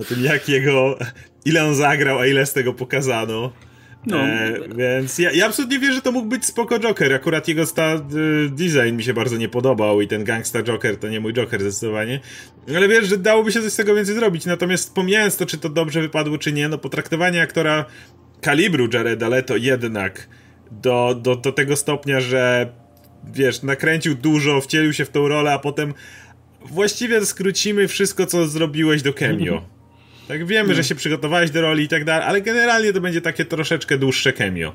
[0.00, 0.98] o tym jak jego...
[1.44, 3.52] ile on zagrał, a ile z tego pokazano.
[4.06, 4.26] No.
[4.26, 7.14] E, więc ja, ja absolutnie wierzę, że to mógł być spoko Joker.
[7.14, 11.08] Akurat jego sta, y, design mi się bardzo nie podobał i ten gangsta Joker to
[11.08, 12.20] nie mój Joker zdecydowanie.
[12.76, 14.46] Ale wiesz, że dałoby się coś z tego więcej zrobić.
[14.46, 17.84] Natomiast pomijając to, czy to dobrze wypadło, czy nie, no potraktowanie aktora
[18.40, 20.28] kalibru Jareda Leto jednak
[20.70, 22.72] do, do, do tego stopnia, że
[23.32, 25.94] wiesz, nakręcił dużo, wcielił się w tą rolę, a potem
[26.64, 29.62] właściwie skrócimy wszystko, co zrobiłeś do cameo.
[30.28, 33.44] Tak wiemy, że się przygotowałeś do roli i tak dalej, ale generalnie to będzie takie
[33.44, 34.72] troszeczkę dłuższe cameo.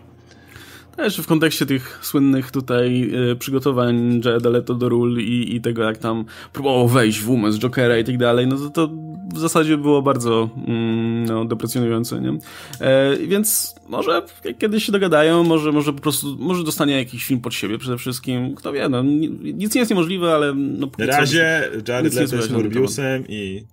[0.96, 5.84] Też w kontekście tych słynnych tutaj y, przygotowań Jareda Leto do ról i, i tego,
[5.84, 8.90] jak tam próbował wejść w umysł Jokera i tak dalej, no to, to
[9.34, 12.38] w zasadzie było bardzo mm, no, deprecjonujące, nie?
[12.80, 14.22] E, więc może
[14.60, 18.56] kiedyś się dogadają, może, może po prostu, może dostanie jakiś film pod siebie przede wszystkim,
[18.56, 23.24] kto wie, no, nic nie jest niemożliwe, ale no Na razie Jared Leto jest Morbiusem
[23.28, 23.64] i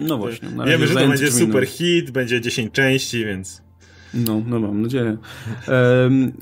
[0.00, 0.48] no właśnie.
[0.66, 3.66] Wiemy, że to będzie super hit, będzie 10 części, więc...
[4.14, 5.16] No, no mam nadzieję.
[5.68, 6.32] Um,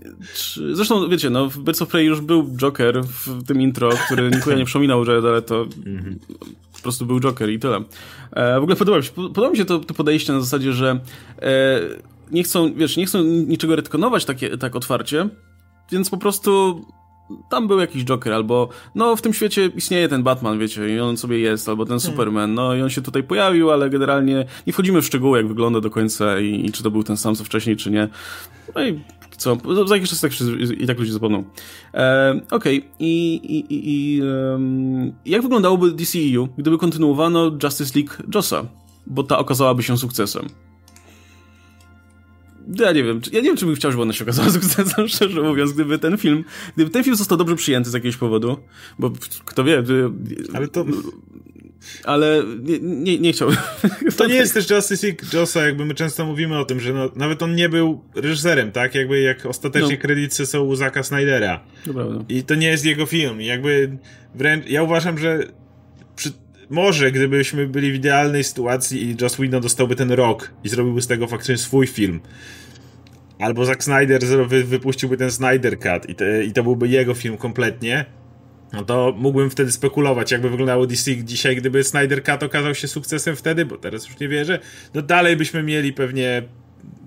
[0.73, 4.57] zresztą, wiecie, no, w Birds of Prey już był Joker w tym intro, który nikogo
[4.57, 6.15] nie przypominał, że ale to -hmm.
[6.73, 7.81] po prostu był Joker i tyle.
[8.33, 11.01] E, w ogóle podoba mi się, podoba mi się to, to podejście na zasadzie, że
[11.43, 11.81] e,
[12.31, 15.29] nie chcą, wiesz, nie chcą niczego retkonować takie, tak otwarcie,
[15.93, 16.85] więc po prostu
[17.49, 21.17] tam był jakiś Joker, albo no w tym świecie istnieje ten Batman, wiecie, i on
[21.17, 22.13] sobie jest, albo ten hmm.
[22.13, 25.81] Superman, no i on się tutaj pojawił, ale generalnie nie wchodzimy w szczegóły, jak wygląda
[25.81, 28.09] do końca i, i czy to był ten sam co wcześniej, czy nie.
[28.75, 29.01] No i
[29.37, 29.57] co,
[29.87, 30.33] za jakiś czas tak,
[30.81, 31.45] i tak ludzie zapomną.
[31.95, 32.91] E, Okej, okay.
[32.99, 38.65] I, i, i um, jak wyglądałoby DCEU, gdyby kontynuowano Justice League Jossa,
[39.07, 40.49] bo ta okazałaby się sukcesem?
[42.79, 45.43] Ja nie wiem, ja nie wiem, czy bym chciał, żeby ona się okazała sukcesem, szczerze
[45.43, 46.45] mówiąc, gdyby ten film,
[46.77, 48.57] gdyby ten film został dobrze przyjęty z jakiegoś powodu,
[48.99, 49.13] bo
[49.45, 49.83] kto wie,
[50.55, 50.85] ale to...
[52.05, 53.57] Ale nie, nie, nie chciałbym.
[54.17, 57.11] To nie jest też Justice League Jossa, jakby my często mówimy o tym, że no,
[57.17, 58.95] nawet on nie był reżyserem, tak?
[58.95, 60.01] Jakby jak ostatecznie no.
[60.03, 61.61] kredyty są u Zaka Snydera.
[62.29, 63.41] I to nie jest jego film.
[63.41, 63.99] I jakby
[64.35, 65.49] wręcz, ja uważam, że
[66.71, 71.07] może gdybyśmy byli w idealnej sytuacji i Joss Whedon dostałby ten rok i zrobiłby z
[71.07, 72.21] tego faktycznie swój film,
[73.39, 78.05] albo Zack Snyder wypuściłby ten Snyder Cut i, te, i to byłby jego film kompletnie,
[78.73, 83.37] no to mógłbym wtedy spekulować, jakby wyglądało DC dzisiaj, gdyby Snyder Cut okazał się sukcesem
[83.37, 84.59] wtedy, bo teraz już nie wierzę,
[84.95, 86.43] no dalej byśmy mieli pewnie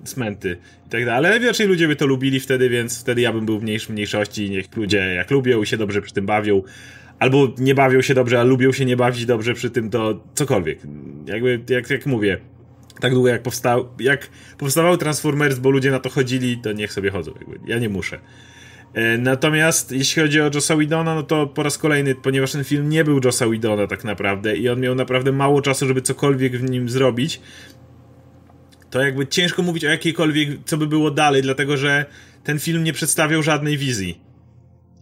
[0.04, 3.46] smenty i tak dalej, ale raczej ludzie by to lubili wtedy, więc wtedy ja bym
[3.46, 4.46] był w mniejszości.
[4.46, 6.62] I niech ludzie jak lubią i się dobrze przy tym bawią,
[7.20, 10.80] albo nie bawią się dobrze, a lubią się nie bawić dobrze przy tym, to cokolwiek.
[11.26, 12.38] Jakby, jak, jak mówię,
[13.00, 17.12] tak długo jak powstał, jak powstawały Transformers, bo ludzie na to chodzili, to niech sobie
[17.12, 17.32] chodzą.
[17.40, 17.60] Jakby.
[17.72, 18.20] Ja nie muszę.
[18.94, 22.90] E, natomiast jeśli chodzi o Jossa Widona, no to po raz kolejny, ponieważ ten film
[22.90, 26.70] nie był Jossa Widona tak naprawdę i on miał naprawdę mało czasu, żeby cokolwiek w
[26.70, 27.42] nim zrobić,
[28.90, 32.06] to jakby ciężko mówić o jakiejkolwiek, co by było dalej, dlatego że
[32.44, 34.27] ten film nie przedstawiał żadnej wizji.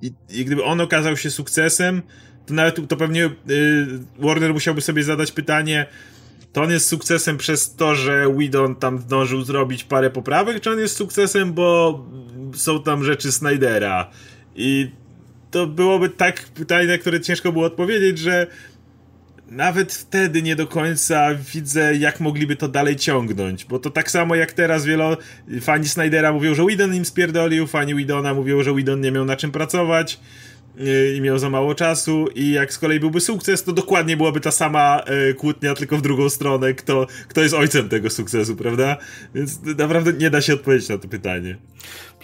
[0.05, 2.01] I, i gdyby on okazał się sukcesem,
[2.45, 3.31] to nawet to pewnie y,
[4.19, 5.85] Warner musiałby sobie zadać pytanie,
[6.53, 10.79] to on jest sukcesem przez to, że Whedon tam zdążył zrobić parę poprawek, czy on
[10.79, 12.05] jest sukcesem, bo
[12.55, 14.11] są tam rzeczy Snydera?
[14.55, 14.91] I
[15.51, 18.47] to byłoby tak pytanie, na które ciężko było odpowiedzieć, że
[19.49, 24.35] nawet wtedy nie do końca widzę, jak mogliby to dalej ciągnąć, bo to tak samo
[24.35, 25.17] jak teraz wielo
[25.61, 29.35] fani Snydera mówią, że Whedon im spierdolił, fani Whedona mówią, że Whedon nie miał na
[29.35, 30.19] czym pracować
[31.15, 34.51] i miał za mało czasu i jak z kolei byłby sukces, to dokładnie byłaby ta
[34.51, 38.97] sama e, kłótnia, tylko w drugą stronę, kto, kto jest ojcem tego sukcesu, prawda?
[39.35, 41.57] Więc naprawdę nie da się odpowiedzieć na to pytanie.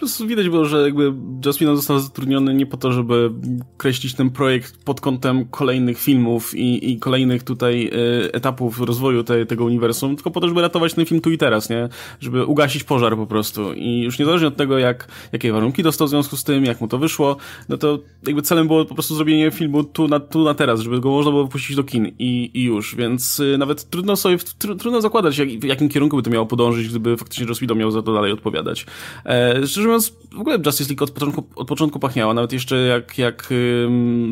[0.02, 1.12] Plus widać było, że jakby
[1.46, 3.30] Joss został zatrudniony nie po to, żeby
[3.76, 9.46] kreślić ten projekt pod kątem kolejnych filmów i, i kolejnych tutaj y, etapów rozwoju te,
[9.46, 11.88] tego uniwersum, tylko po to, żeby ratować ten film tu i teraz, nie?
[12.20, 13.72] Żeby ugasić pożar po prostu.
[13.72, 16.88] I już niezależnie od tego, jak, jakie warunki dostał w związku z tym, jak mu
[16.88, 17.36] to wyszło,
[17.68, 21.00] no to jakby celem było po prostu zrobienie filmu tu na, tu na teraz, żeby
[21.00, 22.96] go można było wypuścić do kin i, i już.
[22.96, 26.46] Więc y, nawet trudno sobie, tr trudno zakładać, jak, w jakim kierunku by to miało
[26.46, 28.86] podążyć, gdyby faktycznie Joss Whedon miał za to dalej odpowiadać.
[29.26, 33.18] E, szczerze mówiąc, w ogóle Justice League od początku, od początku pachniała, nawet jeszcze jak,
[33.18, 33.48] jak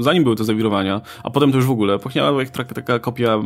[0.00, 3.38] zanim były te zawirowania, a potem to już w ogóle, pachniała jak taka, taka kopia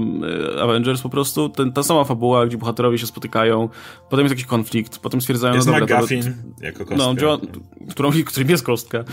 [0.62, 3.68] Avengers po prostu, ten, ta sama fabuła, gdzie bohaterowie się spotykają,
[4.10, 6.96] potem jest jakiś konflikt, potem stwierdzają, jest no dobra, McGuffin to, jako kostka.
[6.96, 7.38] No, działa,
[7.90, 9.04] którą, którym jest kostka.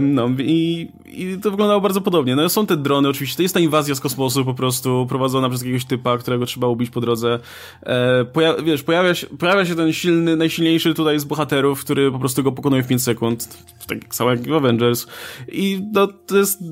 [0.00, 2.36] no i, i to wyglądało bardzo podobnie.
[2.36, 5.62] No są te drony oczywiście, to jest ta inwazja z kosmosu po prostu, prowadzona przez
[5.62, 7.38] jakiegoś typa, którego trzeba ubić po drodze.
[7.82, 12.18] E, poja wiesz, pojawia się, pojawia się ten silny, najsilniejszy tutaj z bohaterów, który po
[12.22, 13.48] prostu go pokonuje w 5 sekund,
[13.88, 15.06] tak samo jak Avengers.
[15.48, 16.62] I no, to jest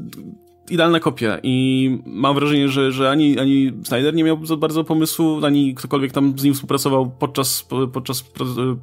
[0.71, 5.45] idealna kopia i mam wrażenie, że, że ani, ani Snyder nie miał za bardzo pomysłu,
[5.45, 8.25] ani ktokolwiek tam z nim współpracował podczas, podczas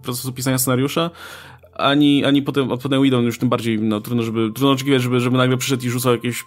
[0.02, 1.10] procesu pisania scenariusza,
[1.78, 5.20] ani, ani potem, a potem Whedon już tym bardziej, no trudno, żeby, trudno oczekiwać, żeby,
[5.20, 6.46] żeby nagle przyszedł i rzucał jakieś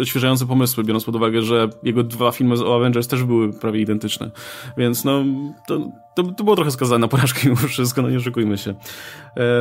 [0.00, 4.30] odświeżające pomysły, biorąc pod uwagę, że jego dwa filmy o Avengers też były prawie identyczne.
[4.76, 5.24] Więc no,
[5.68, 5.80] to,
[6.16, 8.74] to, to było trochę skazane na porażkę mimo wszystko, no nie oszukujmy się.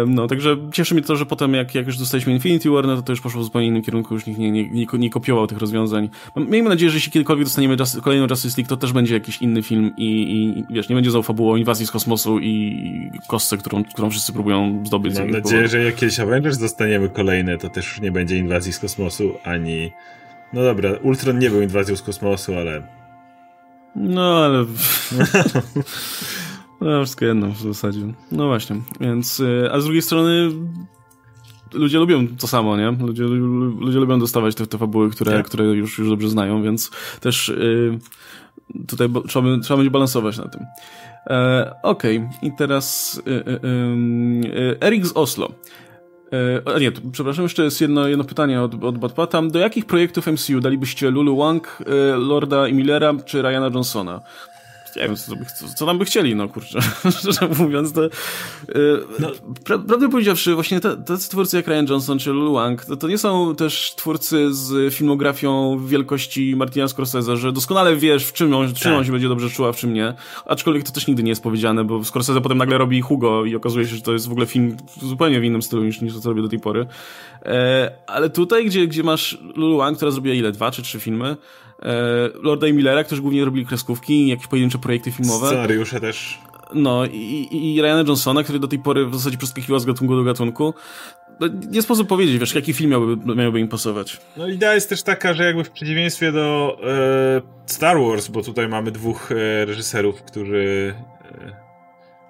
[0.08, 3.02] No, także cieszy mnie to, że potem jak, jak już dostaliśmy Infinity War, no to
[3.02, 5.58] to już poszło w zupełnie innym kierunku, już nikt nie, nie, nie, nie kopiował tych
[5.58, 6.10] rozwiązań.
[6.36, 9.64] Miejmy nadzieję, że jeśli kiedykolwiek dostaniemy Just, kolejną Justice League, to też będzie jakiś inny
[9.64, 14.10] film i, i wiesz, nie będzie znowu fabułą inwazji z kosmosu i kostce, którą, którą
[14.10, 14.47] wszyscy próbują
[14.86, 15.20] zdobyć.
[15.20, 19.34] Mam nadzieję, że jak kiedyś Avengers dostaniemy kolejne, to też nie będzie inwazji z kosmosu,
[19.44, 19.92] ani...
[20.54, 22.88] No dobra, Ultron nie był inwazją z kosmosu, ale...
[23.96, 24.66] No, ale...
[26.82, 28.14] No, wszystko jedno w zasadzie.
[28.32, 29.40] No właśnie, więc...
[29.40, 30.50] Y, a z drugiej strony
[31.74, 32.92] ludzie lubią to samo, nie?
[32.92, 35.46] Ludzie, ludzie lubią dostawać te, te fabuły, które, tak.
[35.46, 38.00] które już, już dobrze znają, więc też yy,
[38.88, 40.66] tutaj trzeba, trzeba będzie balansować na tym.
[41.30, 42.30] E, Okej, okay.
[42.42, 43.60] i teraz yy,
[44.44, 45.50] yy, Erik z Oslo.
[46.32, 49.42] E, nie, to, przepraszam, jeszcze jest jedno, jedno pytanie od, od Batpata.
[49.42, 54.22] Do jakich projektów MCU dalibyście Lulu Wang, e, Lorda Millera czy Ryana Johnsona?
[54.96, 56.80] Nie wiem, co, co, co tam by chcieli, no kurczę,
[57.20, 58.10] szczerze mówiąc, to, yy,
[59.20, 59.32] no.
[59.64, 63.08] pra, prawdę powiedziawszy, właśnie te, tacy twórcy jak Ryan Johnson czy Lulu Wang, to, to
[63.08, 68.74] nie są też twórcy z filmografią wielkości Martina Scorsese, że doskonale wiesz, w czym on,
[68.74, 69.06] czym on tak.
[69.06, 70.14] się będzie dobrze czuła, w czym nie,
[70.46, 73.88] aczkolwiek to też nigdy nie jest powiedziane, bo Scorsese potem nagle robi Hugo i okazuje
[73.88, 76.30] się, że to jest w ogóle film zupełnie w innym stylu niż, niż to, co
[76.30, 76.88] robię do tej pory.
[77.46, 80.52] E, ale tutaj, gdzie, gdzie masz Lulu Wang, która zrobiła ile?
[80.52, 81.38] Dwa czy trzy filmy,
[82.44, 85.48] Lorda i Millera, którzy głównie robili kreskówki, jakieś pojedyncze projekty filmowe.
[85.48, 86.40] Scenariusze też.
[86.74, 90.24] No i, i Ryana Johnsona, który do tej pory w zasadzie przeskakiwał z gatunku do
[90.24, 90.74] gatunku.
[91.40, 94.20] No, nie sposób powiedzieć, wiesz, jaki film miałby, miałby im pasować.
[94.38, 98.68] No idea jest też taka, że jakby w przeciwieństwie do e, Star Wars, bo tutaj
[98.68, 100.96] mamy dwóch e, reżyserów, którzy
[101.42, 101.67] e,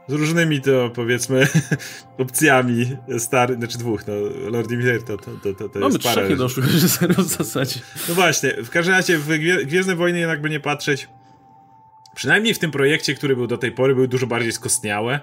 [0.08, 1.48] z różnymi to powiedzmy
[2.18, 4.14] opcjami stary, znaczy dwóch, no
[4.50, 6.24] Lord Miller to, to, to, to, to Mamy jest parę.
[6.24, 7.80] Mamy doszłych reżyserów w zasadzie.
[8.10, 9.28] No właśnie, w każdym razie w
[9.66, 11.10] Gwiezdne Wojny jakby nie patrzeć,
[12.16, 15.20] przynajmniej w tym projekcie, który był do tej pory, był dużo bardziej skostniałe.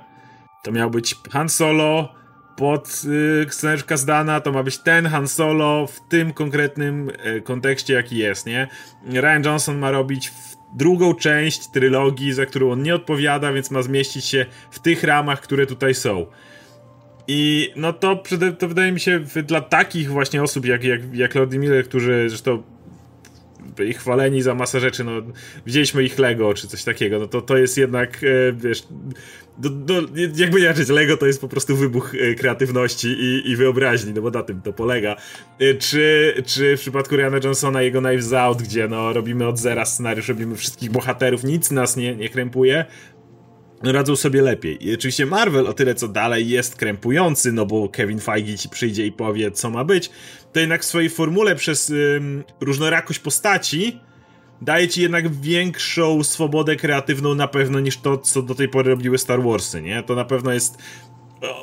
[0.62, 2.14] To miał być Han Solo
[2.56, 3.02] pod
[3.44, 8.16] y, scenariusz Kazdana, to ma być ten Han Solo w tym konkretnym y, kontekście, jaki
[8.16, 8.68] jest, nie?
[9.06, 10.32] Ryan Johnson ma robić
[10.74, 15.40] drugą część trylogii, za którą on nie odpowiada, więc ma zmieścić się w tych ramach,
[15.40, 16.26] które tutaj są.
[17.28, 18.22] I no to,
[18.58, 22.62] to wydaje mi się dla takich właśnie osób jak, jak, jak Lord Miller, którzy zresztą
[23.88, 25.12] ich chwaleni za masę rzeczy, no
[25.66, 28.86] widzieliśmy ich Lego czy coś takiego, no to to jest jednak, e, wiesz,
[29.58, 29.94] do, do,
[30.36, 34.22] jakby nie rzecz, Lego to jest po prostu wybuch e, kreatywności i, i wyobraźni, no
[34.22, 35.16] bo na tym to polega.
[35.58, 39.84] E, czy, czy w przypadku Ryana Johnsona jego Knives Out, gdzie no robimy od zera
[39.84, 42.84] scenariusz, robimy wszystkich bohaterów, nic nas nie, nie krępuje,
[43.82, 44.86] radzą sobie lepiej.
[44.88, 49.06] I oczywiście Marvel o tyle co dalej jest krępujący, no bo Kevin Feige ci przyjdzie
[49.06, 50.10] i powie co ma być,
[50.52, 54.00] to jednak w swojej formule przez ym, różnorakość postaci
[54.62, 59.18] daje ci jednak większą swobodę kreatywną na pewno niż to, co do tej pory robiły
[59.18, 60.02] Star Warsy, nie?
[60.02, 60.78] To na pewno jest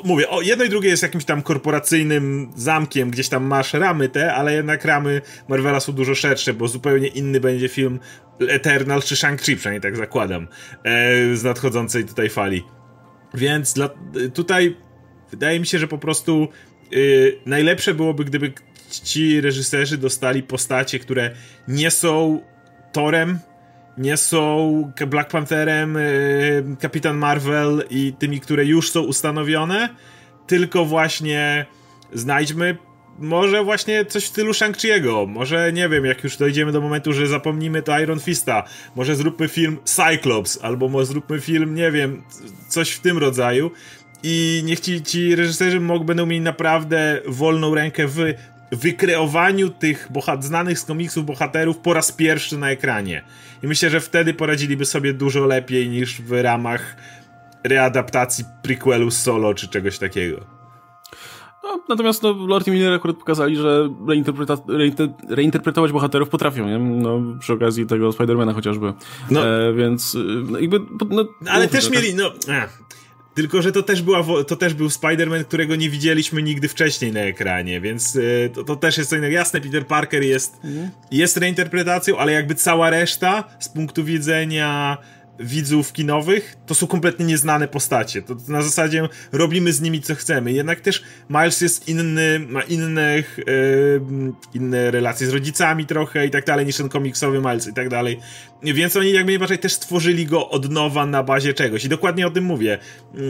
[0.04, 4.34] mówię, o, jedno i drugie jest jakimś tam korporacyjnym zamkiem, gdzieś tam masz ramy te,
[4.34, 8.00] ale jednak ramy Marvela są dużo szersze, bo zupełnie inny będzie film
[8.40, 10.48] Eternal czy Shang-Chi, przynajmniej tak zakładam,
[10.84, 12.64] e, z nadchodzącej tutaj fali.
[13.34, 13.90] Więc dla,
[14.34, 14.78] tutaj
[15.32, 16.48] wydaje mi się, że po prostu
[16.94, 18.54] y, najlepsze byłoby, gdyby
[19.04, 21.32] ci reżyserzy dostali postacie, które
[21.68, 22.42] nie są
[22.92, 23.40] Torem,
[23.98, 29.90] nie są Black Pantherem, y, Kapitan Marvel i tymi, które już są ustanowione,
[30.48, 31.66] tylko właśnie
[32.14, 32.78] znajdźmy
[33.20, 37.28] może właśnie coś w stylu Shang-Chi'ego, może nie wiem, jak już dojdziemy do momentu, że
[37.28, 38.64] zapomnimy to Iron Fista,
[38.96, 42.24] może zróbmy film Cyclops, albo może zróbmy film, nie wiem,
[42.68, 43.72] coś w tym rodzaju.
[44.24, 48.34] I niech ci, ci reżyserzy mogą, będą mieli naprawdę wolną rękę w
[48.72, 53.24] wykreowaniu tych bohat znanych z komiksów bohaterów po raz pierwszy na ekranie.
[53.64, 56.96] I myślę, że wtedy poradziliby sobie dużo lepiej niż w ramach
[57.64, 60.46] readaptacji prequelu solo czy czegoś takiego.
[61.64, 66.80] No, natomiast no, Lord i Miller akurat pokazali, że reinterpreta reinter reinterpretować bohaterów potrafią, nie?
[66.80, 68.94] No, przy okazji tego Spidermana chociażby.
[69.32, 69.48] No.
[69.48, 70.18] E, więc
[70.50, 70.80] no, jakby...
[71.10, 72.32] No, Ale też tak- mieli, no...
[72.48, 72.82] Ech.
[73.34, 77.20] Tylko, że to też, była, to też był Spider-Man, którego nie widzieliśmy nigdy wcześniej na
[77.20, 79.34] ekranie, więc y, to, to też jest co innego.
[79.34, 80.90] Jasne, Peter Parker jest, mm.
[81.12, 84.98] jest reinterpretacją, ale jakby cała reszta z punktu widzenia
[85.40, 88.22] widzów kinowych, to są kompletnie nieznane postacie.
[88.22, 90.52] To, to na zasadzie robimy z nimi co chcemy.
[90.52, 94.02] Jednak też Miles jest inny, ma innych, yy,
[94.54, 98.20] inne relacje z rodzicami trochę i tak dalej niż ten komiksowy Miles i tak dalej.
[98.64, 101.86] Więc oni jakby najbardziej też stworzyli go od nowa na bazie czegoś.
[101.86, 102.78] I dokładnie o tym mówię.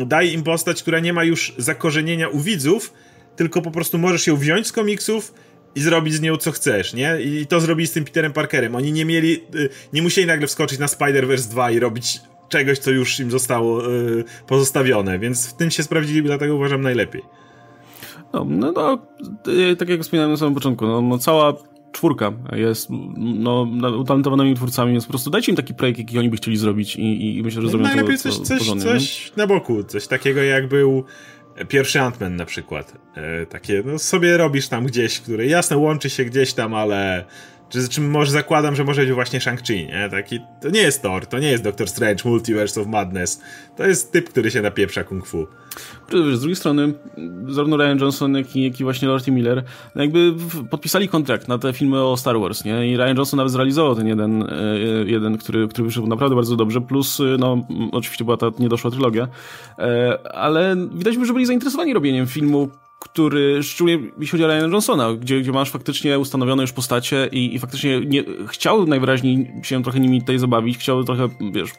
[0.06, 2.94] Daj im postać, która nie ma już zakorzenienia u widzów,
[3.36, 5.34] tylko po prostu możesz ją wziąć z komiksów
[5.76, 7.22] i zrobić z nią co chcesz, nie?
[7.22, 8.76] I to zrobili z tym Peterem Parkerem.
[8.76, 12.20] Oni nie mieli, y, nie musieli nagle wskoczyć na Spider-Verse 2 i robić
[12.50, 17.22] czegoś, co już im zostało y, pozostawione, więc w tym się sprawdzili, dlatego uważam najlepiej.
[18.34, 19.00] No, no, no
[19.80, 21.54] tak jak wspomniałem na samym początku, no, no cała
[21.92, 23.68] czwórka jest no,
[24.00, 27.38] utalentowanymi twórcami, więc po prostu dajcie im taki projekt, jaki oni by chcieli zrobić i,
[27.38, 30.44] i myślę, że no, zrobią najlepiej to, coś, coś, porządnie, coś na boku, coś takiego
[30.44, 31.04] jak był
[31.68, 32.94] Pierwszy Ant-Man na przykład.
[33.16, 37.26] E, takie, no sobie robisz tam gdzieś, które jasne łączy się gdzieś tam, ale
[37.72, 40.10] czy, czy może zakładam, że może być właśnie Shang-Chi, nie?
[40.12, 43.42] Taki, to nie jest Thor, to nie jest Doctor Strange, Multiverse of Madness.
[43.78, 45.48] To jest typ, który się napieprza kung fu.
[46.34, 46.94] Z drugiej strony,
[47.48, 49.64] zarówno Ryan Johnson, jak i, jak i właśnie Lord Miller
[49.96, 50.34] no jakby
[50.70, 52.88] podpisali kontrakt na te filmy o Star Wars, nie?
[52.88, 56.82] I Ryan Johnson nawet zrealizował ten jeden, e, jeden który, który wyszedł naprawdę bardzo dobrze,
[56.82, 59.28] plus, e, no, oczywiście była ta niedoszła trylogia,
[59.80, 62.70] e, ale widać, że byli zainteresowani robieniem filmu,
[63.02, 67.56] który, szczególnie jeśli chodzi o Ryan Johnsona, gdzie, gdzie masz faktycznie ustanowione już postacie i,
[67.56, 71.74] i faktycznie nie, chciał najwyraźniej się trochę nimi tutaj zabawić, chciał trochę, wiesz, e,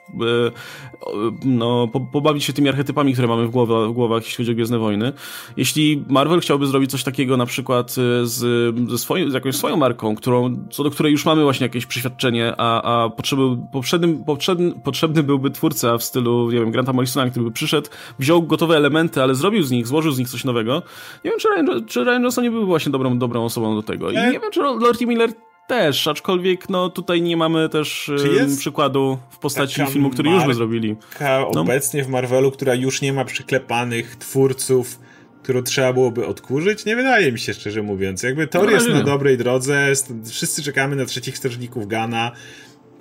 [1.45, 4.55] no, po, pobawić się tymi archetypami, które mamy w, głowa, w głowach, jeśli chodzi o
[4.55, 5.13] Gwiezdne Wojny.
[5.57, 9.77] Jeśli Marvel chciałby zrobić coś takiego na przykład e, z, ze swoim, z jakąś swoją
[9.77, 13.43] marką, którą, co do której już mamy właśnie jakieś przeświadczenie, a, a potrzeby,
[13.73, 18.43] potrzebny, potrzebny, potrzebny byłby twórca w stylu, nie wiem, Granta Morrisona, który by przyszedł, wziął
[18.43, 20.83] gotowe elementy, ale zrobił z nich, złożył z nich coś nowego,
[21.25, 24.11] nie wiem, czy Ryan, czy Ryan Johnson nie był właśnie dobrą, dobrą osobą do tego.
[24.11, 25.31] I nie, nie wiem, czy Lord Miller
[25.67, 30.55] też, aczkolwiek no tutaj nie mamy też um, przykładu w postaci filmu, który już by
[30.55, 30.97] zrobili.
[31.21, 31.61] No.
[31.61, 34.99] obecnie w Marvelu, która już nie ma przyklepanych twórców,
[35.43, 36.85] którą trzeba byłoby odkurzyć?
[36.85, 38.23] Nie wydaje mi się, szczerze mówiąc.
[38.23, 39.93] Jakby Thor no, jest na dobrej drodze,
[40.31, 42.33] wszyscy czekamy na trzecich strażników Gana.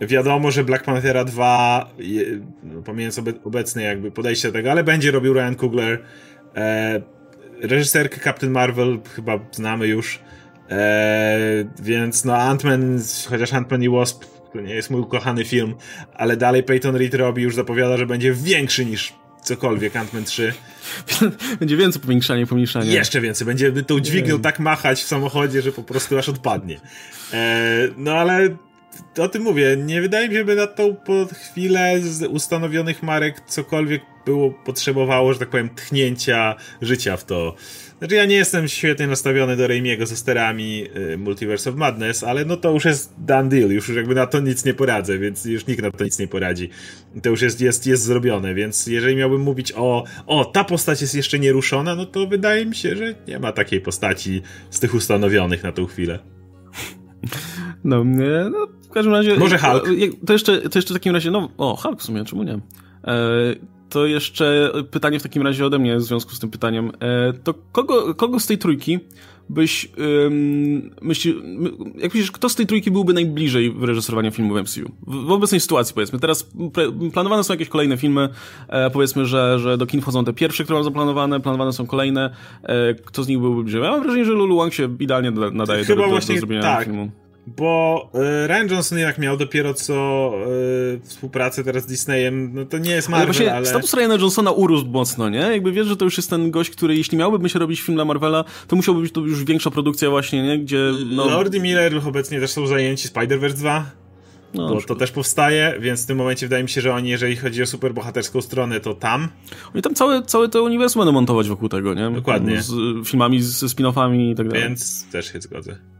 [0.01, 1.89] Wiadomo, że Black Panthera 2,
[2.64, 6.03] no, pomijając obecne jakby podejście do tego, ale będzie robił Ryan Coogler.
[6.55, 7.01] E,
[7.62, 10.20] reżyserkę Captain Marvel chyba znamy już,
[10.70, 12.99] eee, więc no Ant-Man,
[13.30, 15.76] chociaż Ant-Man i Wasp to nie jest mój ukochany film,
[16.14, 20.53] ale dalej Peyton Reed robi, już zapowiada, że będzie większy niż cokolwiek Ant-Man 3.
[21.59, 22.91] Będzie więcej powiększania pomniejszania.
[22.91, 23.47] Jeszcze więcej.
[23.47, 26.80] Będzie tą dźwignią tak machać w samochodzie, że po prostu aż odpadnie.
[27.34, 28.49] Eee, no ale
[29.18, 29.78] o tym mówię.
[29.78, 30.96] Nie wydaje mi się, by na tą
[31.34, 37.56] chwilę z ustanowionych marek cokolwiek było, potrzebowało, że tak powiem, tchnięcia życia w to.
[38.00, 42.46] Znaczy ja nie jestem świetnie nastawiony do Raimiego ze sterami y, Multiverse of Madness, ale
[42.46, 45.68] no to już jest done deal, już jakby na to nic nie poradzę, więc już
[45.68, 46.70] nikt na to nic nie poradzi.
[47.24, 51.16] To już jest, jest, jest zrobione, więc jeżeli miałbym mówić o, o, ta postać jest
[51.16, 55.64] jeszcze nieruszona, no to wydaje mi się, że nie ma takiej postaci z tych ustanowionych
[55.64, 56.20] na tą chwilę.
[57.84, 59.38] No, nie, no w każdym razie...
[59.38, 59.89] Może Hulk?
[60.26, 62.54] To jeszcze, to jeszcze w takim razie, no, o, Hulk w sumie, czemu nie?
[62.54, 62.60] E,
[63.89, 66.92] to jeszcze pytanie w takim razie ode mnie w związku z tym pytaniem.
[67.00, 69.00] E, to kogo, kogo z tej trójki
[69.50, 69.89] byś
[70.24, 71.36] um, myśli,
[71.96, 74.92] jak myślisz, kto z tej trójki byłby najbliżej wyreżyserowania filmu w MCU?
[75.08, 76.20] W, w obecnej sytuacji, powiedzmy.
[76.20, 76.50] Teraz
[77.14, 78.30] planowane są jakieś kolejne filmy,
[78.68, 82.30] e, powiedzmy, że, że do kin wchodzą te pierwsze, które mam zaplanowane, planowane są kolejne.
[82.64, 83.82] E, kto z nich byłby bliżej?
[83.82, 86.86] Ja mam wrażenie, że Lulu Wang się idealnie nadaje do, do, do, do zrobienia tak.
[86.86, 87.12] filmu.
[87.48, 88.10] Bo
[88.44, 90.32] y, Ryan Johnson jak miał dopiero co
[90.96, 93.56] y, współpracę teraz z Disneyem, no to nie jest Marvel, ale...
[93.56, 93.66] ale...
[93.66, 95.39] status Ryana Johnsona urósł mocno, nie?
[95.39, 98.06] Jakby wiesz, że to już jest ten gość, który jeśli miałby się robić film dla
[98.06, 100.60] Marvela, to musiałby być to już większa produkcja właśnie, nie?
[100.60, 101.26] Gdzie, no...
[101.26, 103.92] Lord i Miller obecnie też są zajęci Spider-Verse 2.
[104.54, 107.36] No, bo to też powstaje, więc w tym momencie wydaje mi się, że oni, jeżeli
[107.36, 109.28] chodzi o superbohaterską stronę, to tam.
[109.74, 112.12] Oni tam całe, całe to uniwersum będą montować wokół tego, nie?
[112.12, 112.62] Dokładnie.
[112.62, 112.74] Z
[113.08, 114.64] filmami, ze spin-offami i tak dalej.
[114.64, 115.91] Więc też się zgodzę.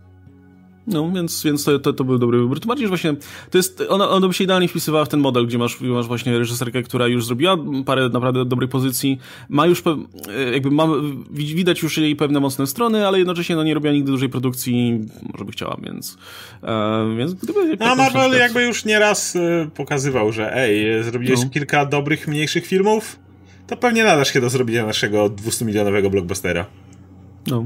[0.88, 2.60] No, więc, więc to, to, to był dobry wybór.
[2.60, 3.14] Tym bardziej, że właśnie
[3.50, 6.40] to jest, ona, ona by się idealnie wpisywała w ten model, gdzie masz, masz właśnie
[6.40, 9.20] reżyserkę, która już zrobiła parę naprawdę dobrych pozycji,
[9.50, 9.98] ma już, pe,
[10.54, 10.88] jakby ma,
[11.32, 15.00] widać już jej pewne mocne strony, ale jednocześnie no, nie robiła nigdy dużej produkcji,
[15.34, 16.18] może by chciała, więc,
[16.64, 17.78] e, więc gdyby...
[17.80, 21.50] No, Marvel jakby już nieraz e, pokazywał, że ej, zrobiłeś no.
[21.50, 23.20] kilka dobrych, mniejszych filmów,
[23.68, 26.66] to pewnie nadasz się do zrobienia naszego 200-milionowego blockbustera.
[27.48, 27.66] No.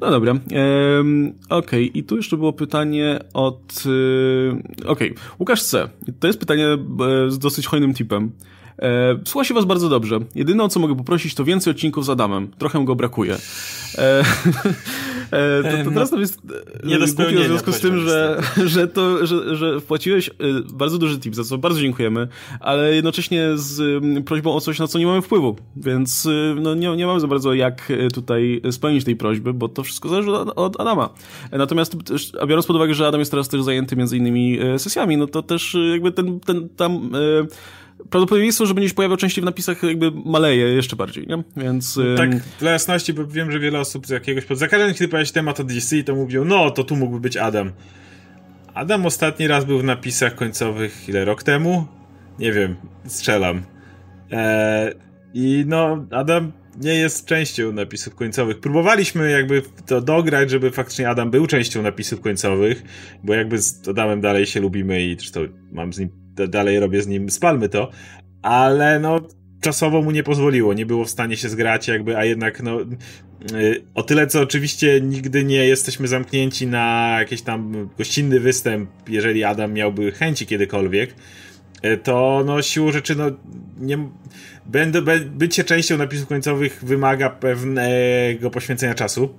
[0.00, 0.32] No dobra.
[0.32, 2.00] Ehm, Okej, okay.
[2.00, 3.84] i tu jeszcze było pytanie od...
[3.86, 5.24] Yy, Okej, okay.
[5.38, 5.88] Łukasz C.
[6.20, 6.78] To jest pytanie e,
[7.30, 8.32] z dosyć hojnym tipem.
[8.78, 10.20] E, słucha się was bardzo dobrze.
[10.34, 12.48] Jedyne o co mogę poprosić to więcej odcinków z Adamem.
[12.58, 13.36] Trochę go brakuje.
[13.98, 14.24] E,
[15.30, 16.38] to, to teraz nam jest
[16.84, 18.42] e, nie do w związku z tym, że,
[18.74, 20.32] że, to, że, że wpłaciłeś e,
[20.72, 22.28] bardzo duży tip, za co bardzo dziękujemy,
[22.60, 26.28] ale jednocześnie z prośbą o coś, na co nie mamy wpływu, więc
[26.60, 30.30] no, nie, nie mamy za bardzo jak tutaj spełnić tej prośby, bo to wszystko zależy
[30.30, 31.08] od, od Adama.
[31.52, 31.96] Natomiast,
[32.40, 35.42] a biorąc pod uwagę, że Adam jest teraz też zajęty między innymi sesjami, no to
[35.42, 37.10] też jakby ten, ten tam
[38.10, 41.42] prawdopodobieństwo, że będziesz pojawiał częściej w napisach jakby maleje jeszcze bardziej, nie?
[41.56, 42.00] Więc...
[42.16, 42.30] Tak,
[42.60, 44.44] dla jasności, bo wiem, że wiele osób z jakiegoś...
[44.50, 47.36] Za każdym, kiedy pojawia się temat o DC, to mówią, no, to tu mógłby być
[47.36, 47.72] Adam.
[48.74, 51.86] Adam ostatni raz był w napisach końcowych ile, rok temu?
[52.38, 52.76] Nie wiem,
[53.06, 53.62] strzelam.
[54.30, 54.94] Eee,
[55.34, 58.60] I no, Adam nie jest częścią napisów końcowych.
[58.60, 62.82] Próbowaliśmy jakby to dograć, żeby faktycznie Adam był częścią napisów końcowych,
[63.24, 65.40] bo jakby z Adamem dalej się lubimy i zresztą
[65.72, 67.90] mam z nim dalej robię z nim, spalmy to,
[68.42, 69.20] ale no
[69.60, 72.80] czasowo mu nie pozwoliło, nie było w stanie się zgrać jakby, a jednak no
[73.52, 79.44] y, o tyle co oczywiście nigdy nie jesteśmy zamknięci na jakiś tam gościnny występ, jeżeli
[79.44, 81.14] Adam miałby chęci kiedykolwiek,
[81.84, 83.24] y, to no siłą rzeczy no
[83.78, 83.98] nie,
[84.66, 89.34] będę, bycie częścią napisów końcowych wymaga pewnego poświęcenia czasu.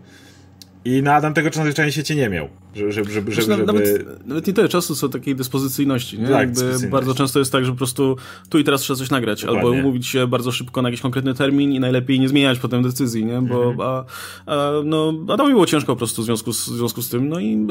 [0.86, 2.50] I na Adam tego czasu zwyczajnie świecie nie miał.
[2.76, 3.66] Żeby, żeby, żeby, znaczy, żeby...
[3.66, 6.20] Nawet, nawet nie tyle czasu, co takiej dyspozycyjności.
[6.20, 6.28] Nie?
[6.28, 6.50] Tak,
[6.90, 8.18] bardzo często jest tak, że po prostu
[8.50, 9.70] tu i teraz trzeba coś nagrać, Dokładnie.
[9.70, 13.26] albo umówić się bardzo szybko na jakiś konkretny termin i najlepiej nie zmieniać potem decyzji,
[13.26, 13.42] nie?
[13.42, 13.82] bo mhm.
[13.82, 14.06] a,
[14.46, 17.40] a, no, Adamowi było ciężko po prostu w związku z, w związku z tym, no
[17.40, 17.68] i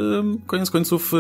[0.47, 1.13] koniec końców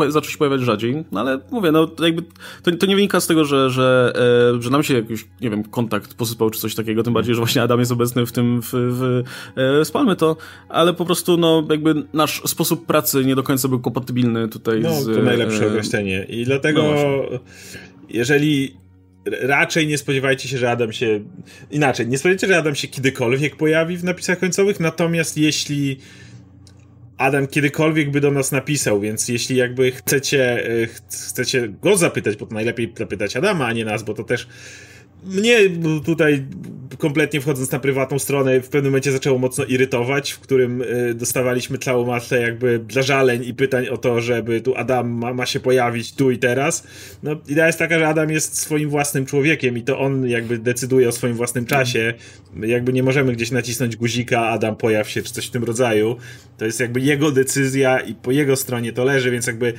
[0.00, 2.22] y, zaczął się pojawiać rzadziej, no ale mówię, no jakby
[2.62, 4.12] to, to nie wynika z tego, że, że,
[4.56, 7.40] e, że nam się jakiś, nie wiem, kontakt posypał czy coś takiego, tym bardziej, że
[7.40, 9.22] właśnie Adam jest obecny w tym, w, w,
[9.56, 10.36] w Spalmy to,
[10.68, 15.00] ale po prostu, no, jakby nasz sposób pracy nie do końca był kompatybilny tutaj no,
[15.00, 15.04] z...
[15.04, 15.68] to najlepsze e...
[15.68, 16.26] określenie.
[16.28, 17.38] I dlatego, no
[18.08, 18.76] jeżeli
[19.42, 21.20] raczej nie spodziewajcie się, że Adam się...
[21.70, 25.98] Inaczej, nie spodziewajcie się, że Adam się kiedykolwiek pojawi w napisach końcowych, natomiast jeśli
[27.16, 32.46] Adam kiedykolwiek by do nas napisał, więc jeśli jakby chcecie, e, chcecie go zapytać, bo
[32.46, 34.48] to najlepiej zapytać Adama, a nie nas, bo to też
[35.24, 35.56] mnie
[36.04, 36.46] tutaj
[37.00, 41.78] kompletnie wchodząc na prywatną stronę w pewnym momencie zaczęło mocno irytować, w którym y, dostawaliśmy
[41.78, 46.14] całą masę jakby zażaleń i pytań o to, żeby tu Adam ma, ma, się pojawić
[46.14, 46.86] tu i teraz.
[47.22, 51.08] No idea jest taka, że Adam jest swoim własnym człowiekiem i to on jakby decyduje
[51.08, 52.14] o swoim własnym czasie.
[52.60, 56.16] Jakby nie możemy gdzieś nacisnąć guzika, Adam pojaw się, czy coś w tym rodzaju.
[56.58, 59.72] To jest jakby jego decyzja i po jego stronie to leży, więc jakby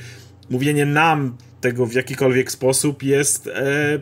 [0.50, 4.00] mówienie nam tego w jakikolwiek sposób jest e,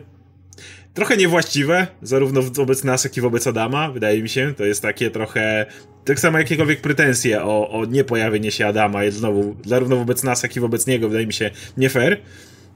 [0.93, 4.53] trochę niewłaściwe, zarówno wobec nas, jak i wobec Adama, wydaje mi się.
[4.57, 5.65] To jest takie trochę.
[6.05, 10.55] Tak samo jakiekolwiek pretensje o, o niepojawienie się Adama jest znowu, zarówno wobec nas, jak
[10.55, 12.21] i wobec niego, wydaje mi się nie fair.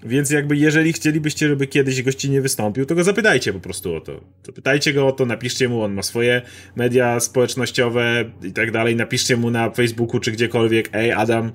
[0.04, 4.22] Więc jakby jeżeli chcielibyście, żeby kiedyś gościnnie wystąpił, to go zapytajcie po prostu o to.
[4.46, 6.42] Zapytajcie go o to, napiszcie mu, on ma swoje
[6.76, 11.52] media społecznościowe i tak dalej, napiszcie mu na Facebooku czy gdziekolwiek, ej Adam,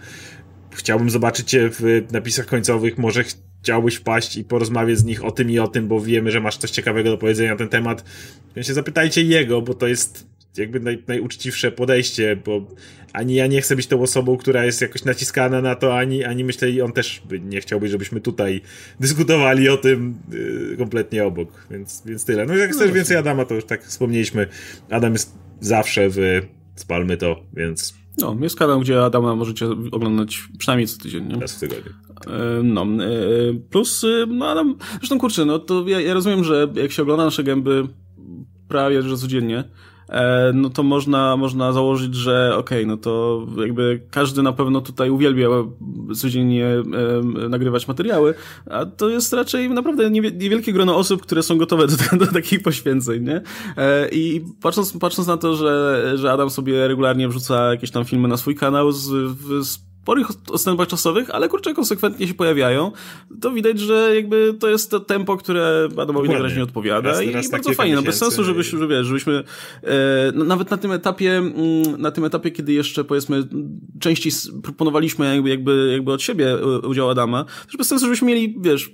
[0.70, 3.24] chciałbym zobaczyć cię w napisach końcowych, może
[3.62, 6.56] chciałbyś wpaść i porozmawiać z nich o tym i o tym, bo wiemy, że masz
[6.56, 8.04] coś ciekawego do powiedzenia na ten temat,
[8.56, 12.66] więc się zapytajcie jego, bo to jest jakby naj, najuczciwsze podejście, bo
[13.12, 16.44] ani ja nie chcę być tą osobą, która jest jakoś naciskana na to, ani, ani
[16.44, 18.60] myślę i on też by nie chciałby, żebyśmy tutaj
[19.00, 22.46] dyskutowali o tym yy, kompletnie obok, więc, więc tyle.
[22.46, 24.46] No jak no chcesz więcej Adama, to już tak wspomnieliśmy,
[24.90, 26.18] Adam jest zawsze w
[26.74, 31.26] Spalmy to, więc no, jest kanał, gdzie Adama możecie oglądać przynajmniej co tydzień.
[31.26, 31.40] Nie?
[31.40, 31.92] Raz w tygodniu.
[32.26, 32.86] E, no, e,
[33.70, 37.24] plus, e, no Adam, zresztą kurczę, no to ja, ja rozumiem, że jak się ogląda
[37.24, 37.86] nasze gęby
[38.68, 39.64] prawie że codziennie,
[40.54, 45.10] no to można, można założyć, że okej, okay, no to jakby każdy na pewno tutaj
[45.10, 45.48] uwielbia
[46.14, 46.66] codziennie
[47.48, 48.34] nagrywać materiały,
[48.70, 53.24] a to jest raczej naprawdę niewielkie grono osób, które są gotowe do, do takich poświęceń,
[53.24, 53.42] nie?
[54.12, 58.36] I patrząc, patrząc na to, że, że Adam sobie regularnie wrzuca jakieś tam filmy na
[58.36, 59.06] swój kanał z,
[59.66, 62.92] z sporych odstępach czasowych, ale kurczę konsekwentnie się pojawiają,
[63.40, 67.50] to widać, że jakby to jest to tempo, które Adamowi najwyraźniej odpowiada raz, i raz
[67.50, 69.44] bardzo fajnie, no bez sensu, żebyśmy, że wiesz, żebyśmy
[69.82, 69.92] e,
[70.34, 71.54] no, nawet na tym etapie, mm,
[71.98, 73.42] na tym etapie, kiedy jeszcze powiedzmy
[74.00, 74.32] częściej
[74.62, 78.90] proponowaliśmy jakby, jakby, jakby od siebie e, udział Adama, też bez sensu, żebyśmy mieli, wiesz,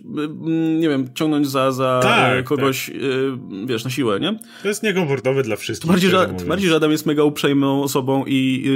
[0.79, 2.97] nie wiem, ciągnąć za, za tak, kogoś, tak.
[2.97, 4.39] E, wiesz, na siłę, nie?
[4.63, 5.89] To jest niekomfortowe dla wszystkich.
[5.89, 8.67] To bardziej, że, bardziej, że Adam jest mega uprzejmą osobą i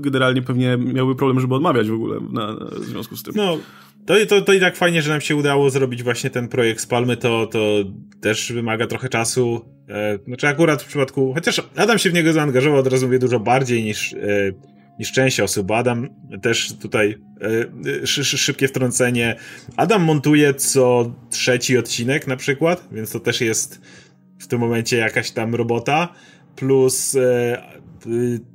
[0.00, 3.34] generalnie pewnie miałby problem, żeby odmawiać rozmawiać w ogóle na, na, w związku z tym.
[3.36, 3.58] No,
[4.06, 6.86] to, to, to i tak fajnie, że nam się udało zrobić właśnie ten projekt z
[6.86, 7.84] Palmy, to, to
[8.20, 9.60] też wymaga trochę czasu.
[9.88, 13.40] E, znaczy akurat w przypadku, chociaż Adam się w niego zaangażował, od razu mówię, dużo
[13.40, 14.16] bardziej niż, e,
[14.98, 15.70] niż część osób.
[15.70, 16.08] Adam
[16.42, 17.18] też tutaj
[18.02, 19.36] e, szy, szybkie wtrącenie.
[19.76, 23.80] Adam montuje co trzeci odcinek na przykład, więc to też jest
[24.38, 26.08] w tym momencie jakaś tam robota.
[26.56, 27.83] Plus e,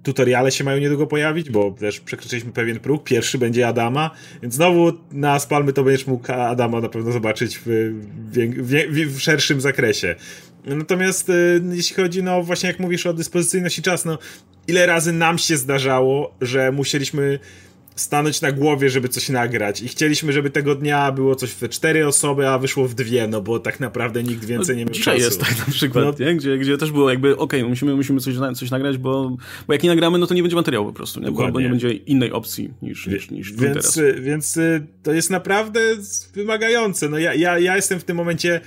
[0.03, 3.03] tutoriale się mają niedługo pojawić, bo też przekroczyliśmy pewien próg.
[3.03, 7.93] Pierwszy będzie Adama, więc znowu na Spalmy to będziesz mógł Adama na pewno zobaczyć w,
[8.31, 10.15] w, w szerszym zakresie.
[10.65, 14.17] Natomiast y, jeśli chodzi, no właśnie jak mówisz o dyspozycyjności czasu, no
[14.67, 17.39] ile razy nam się zdarzało, że musieliśmy
[17.99, 19.81] stanąć na głowie, żeby coś nagrać.
[19.81, 23.41] I chcieliśmy, żeby tego dnia było coś w cztery osoby, a wyszło w dwie, no
[23.41, 25.25] bo tak naprawdę nikt więcej no, nie miał Dzisiaj czasu.
[25.25, 26.25] jest tak na przykład, no.
[26.25, 26.35] nie?
[26.35, 29.37] Gdzie, gdzie też było jakby, okej, okay, musimy, musimy coś, coś nagrać, bo,
[29.67, 31.31] bo jak nie nagramy, no to nie będzie materiału po prostu, nie?
[31.31, 33.99] Bo, bo nie będzie innej opcji niż, niż, niż więc, teraz.
[34.21, 35.79] Więc y, to jest naprawdę
[36.33, 37.09] wymagające.
[37.09, 38.61] No ja, ja, ja jestem w tym momencie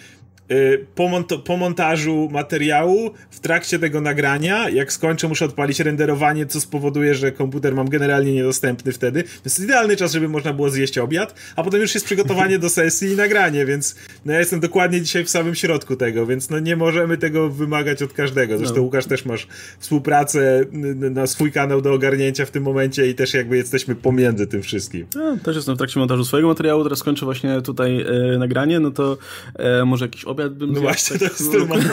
[0.95, 6.61] po, mont po, montażu materiału, w trakcie tego nagrania, jak skończę, muszę odpalić renderowanie, co
[6.61, 9.23] spowoduje, że komputer mam generalnie niedostępny wtedy.
[9.23, 12.59] Więc to jest idealny czas, żeby można było zjeść obiad, a potem już jest przygotowanie
[12.59, 16.51] do sesji i nagranie, więc no ja jestem dokładnie dzisiaj w samym środku tego, więc
[16.51, 18.59] no nie możemy tego wymagać od każdego.
[18.59, 18.83] Zresztą no.
[18.83, 19.47] Łukasz też masz
[19.79, 20.65] współpracę
[21.11, 25.07] na swój kanał do ogarnięcia w tym momencie i też jakby jesteśmy pomiędzy tym wszystkim.
[25.15, 28.01] Ja, też jestem w trakcie montażu swojego materiału, teraz kończę właśnie tutaj
[28.35, 29.19] e, nagranie, no to
[29.55, 31.89] e, może jakiś obiad bym No właśnie, tak, to jest moment.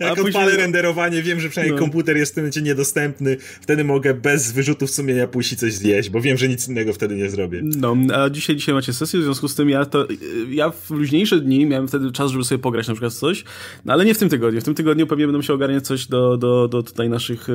[0.00, 0.26] Jak później...
[0.26, 1.80] odpalę renderowanie, wiem, że przynajmniej no.
[1.80, 6.10] komputer jest w tym momencie niedostępny, wtedy mogę bez wyrzutów sumienia pójść i coś zjeść,
[6.10, 7.60] bo wiem, że nic innego wtedy nie zrobię.
[7.62, 10.08] No, a dzisiaj, dzisiaj macie sesję, w związku z tym ja to,
[10.50, 13.44] ja w luźniejsze dni miałem wtedy czas, żeby sobie pograć na przykład coś,
[13.84, 14.60] no ale nie w tym tygodniu.
[14.60, 17.46] W tym tygodniu pewnie będę musiał ogarniać coś do, do, do tutaj naszych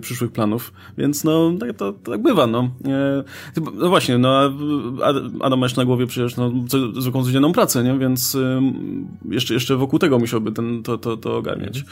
[0.00, 2.70] przyszłych planów, więc no, tak, to, to tak bywa, no.
[2.84, 3.24] E,
[3.74, 4.52] no właśnie, no,
[5.40, 6.52] Adam masz na głowie przecież no,
[7.00, 8.36] zwykłą codzienną pracę, nie, więc
[9.30, 11.84] jeszcze jeszcze wokół tego musiałby ten, to, to, to ogarniać.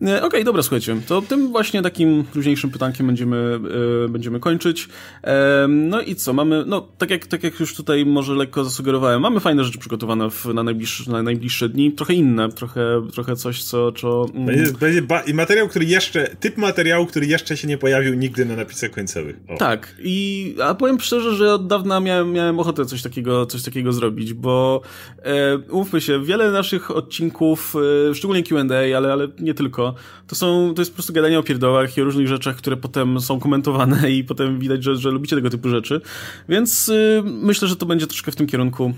[0.00, 3.60] Okej, okay, dobra, słuchajcie, to tym właśnie takim luźniejszym pytankiem będziemy,
[4.02, 4.88] yy, będziemy kończyć.
[5.24, 5.30] Yy,
[5.68, 9.40] no i co, mamy, no tak jak, tak jak już tutaj może lekko zasugerowałem, mamy
[9.40, 13.92] fajne rzeczy przygotowane w, na, najbliższe, na najbliższe dni, trochę inne, trochę, trochę coś, co...
[13.92, 14.46] co mm.
[14.46, 18.56] będzie, będzie I materiał, który jeszcze, typ materiału, który jeszcze się nie pojawił nigdy na
[18.56, 19.36] napisach końcowych.
[19.48, 19.56] O.
[19.56, 23.92] Tak, i a powiem szczerze, że od dawna miałem, miałem ochotę coś takiego, coś takiego
[23.92, 24.80] zrobić, bo
[25.22, 27.74] e, umówmy się, wiele naszych odcinków,
[28.10, 29.85] e, szczególnie Q&A, ale, ale nie tylko,
[30.26, 33.20] to są, to jest po prostu gadanie o pierdołach i o różnych rzeczach, które potem
[33.20, 36.00] są komentowane i potem widać, że, że lubicie tego typu rzeczy.
[36.48, 38.92] Więc y, myślę, że to będzie troszkę w tym kierunku.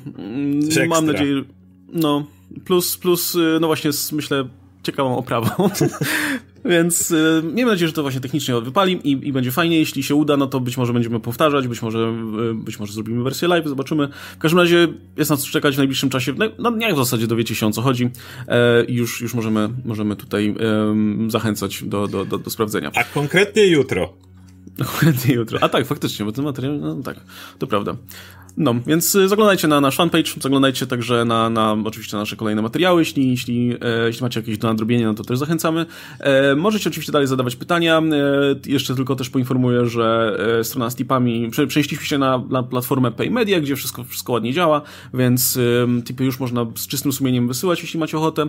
[0.89, 1.43] Mam Mam nadzieję,
[1.93, 2.27] no,
[2.65, 4.49] plus, plus, y, no właśnie, myślę,
[4.83, 5.49] ciekawą oprawą.
[6.65, 9.79] Więc y, miejmy nadzieję, że to właśnie technicznie wypali i, i, będzie fajnie.
[9.79, 12.15] Jeśli się uda, no to być może będziemy powtarzać, być może,
[12.51, 14.09] y, być może zrobimy wersję live, zobaczymy.
[14.35, 16.35] W każdym razie jest na co czekać w najbliższym czasie.
[16.39, 18.11] No, no jak w zasadzie dowiecie się o co chodzi
[18.49, 22.91] e, i już, już możemy, możemy tutaj e, zachęcać do, do, do, do sprawdzenia.
[22.95, 24.13] A konkretnie jutro.
[24.79, 25.59] Konkretnie jutro.
[25.63, 27.21] A tak, faktycznie, bo ten materiał, no tak,
[27.59, 27.97] to prawda.
[28.61, 33.01] No, więc y, zaglądajcie na nasz fanpage, zaglądajcie także na, na oczywiście nasze kolejne materiały,
[33.01, 35.87] jeśli, jeśli, e, jeśli macie jakieś do nadrobienia, no to też zachęcamy.
[36.21, 40.97] E, możecie oczywiście dalej zadawać pytania, e, jeszcze tylko też poinformuję, że e, strona z
[40.97, 44.83] tipami, prze, przenieśliśmy się na, na platformę PayMedia, gdzie wszystko, wszystko ładnie działa,
[45.15, 45.59] więc
[46.05, 48.43] tipy już można z czystym sumieniem wysyłać, jeśli macie ochotę.
[48.43, 48.47] E,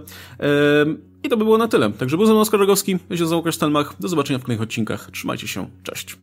[1.24, 1.92] I to by było na tyle.
[1.92, 5.12] Także był ze mną Oskar Rogowski, ja się nazywam Stelmach, do zobaczenia w kolejnych odcinkach,
[5.12, 6.18] trzymajcie się, cześć.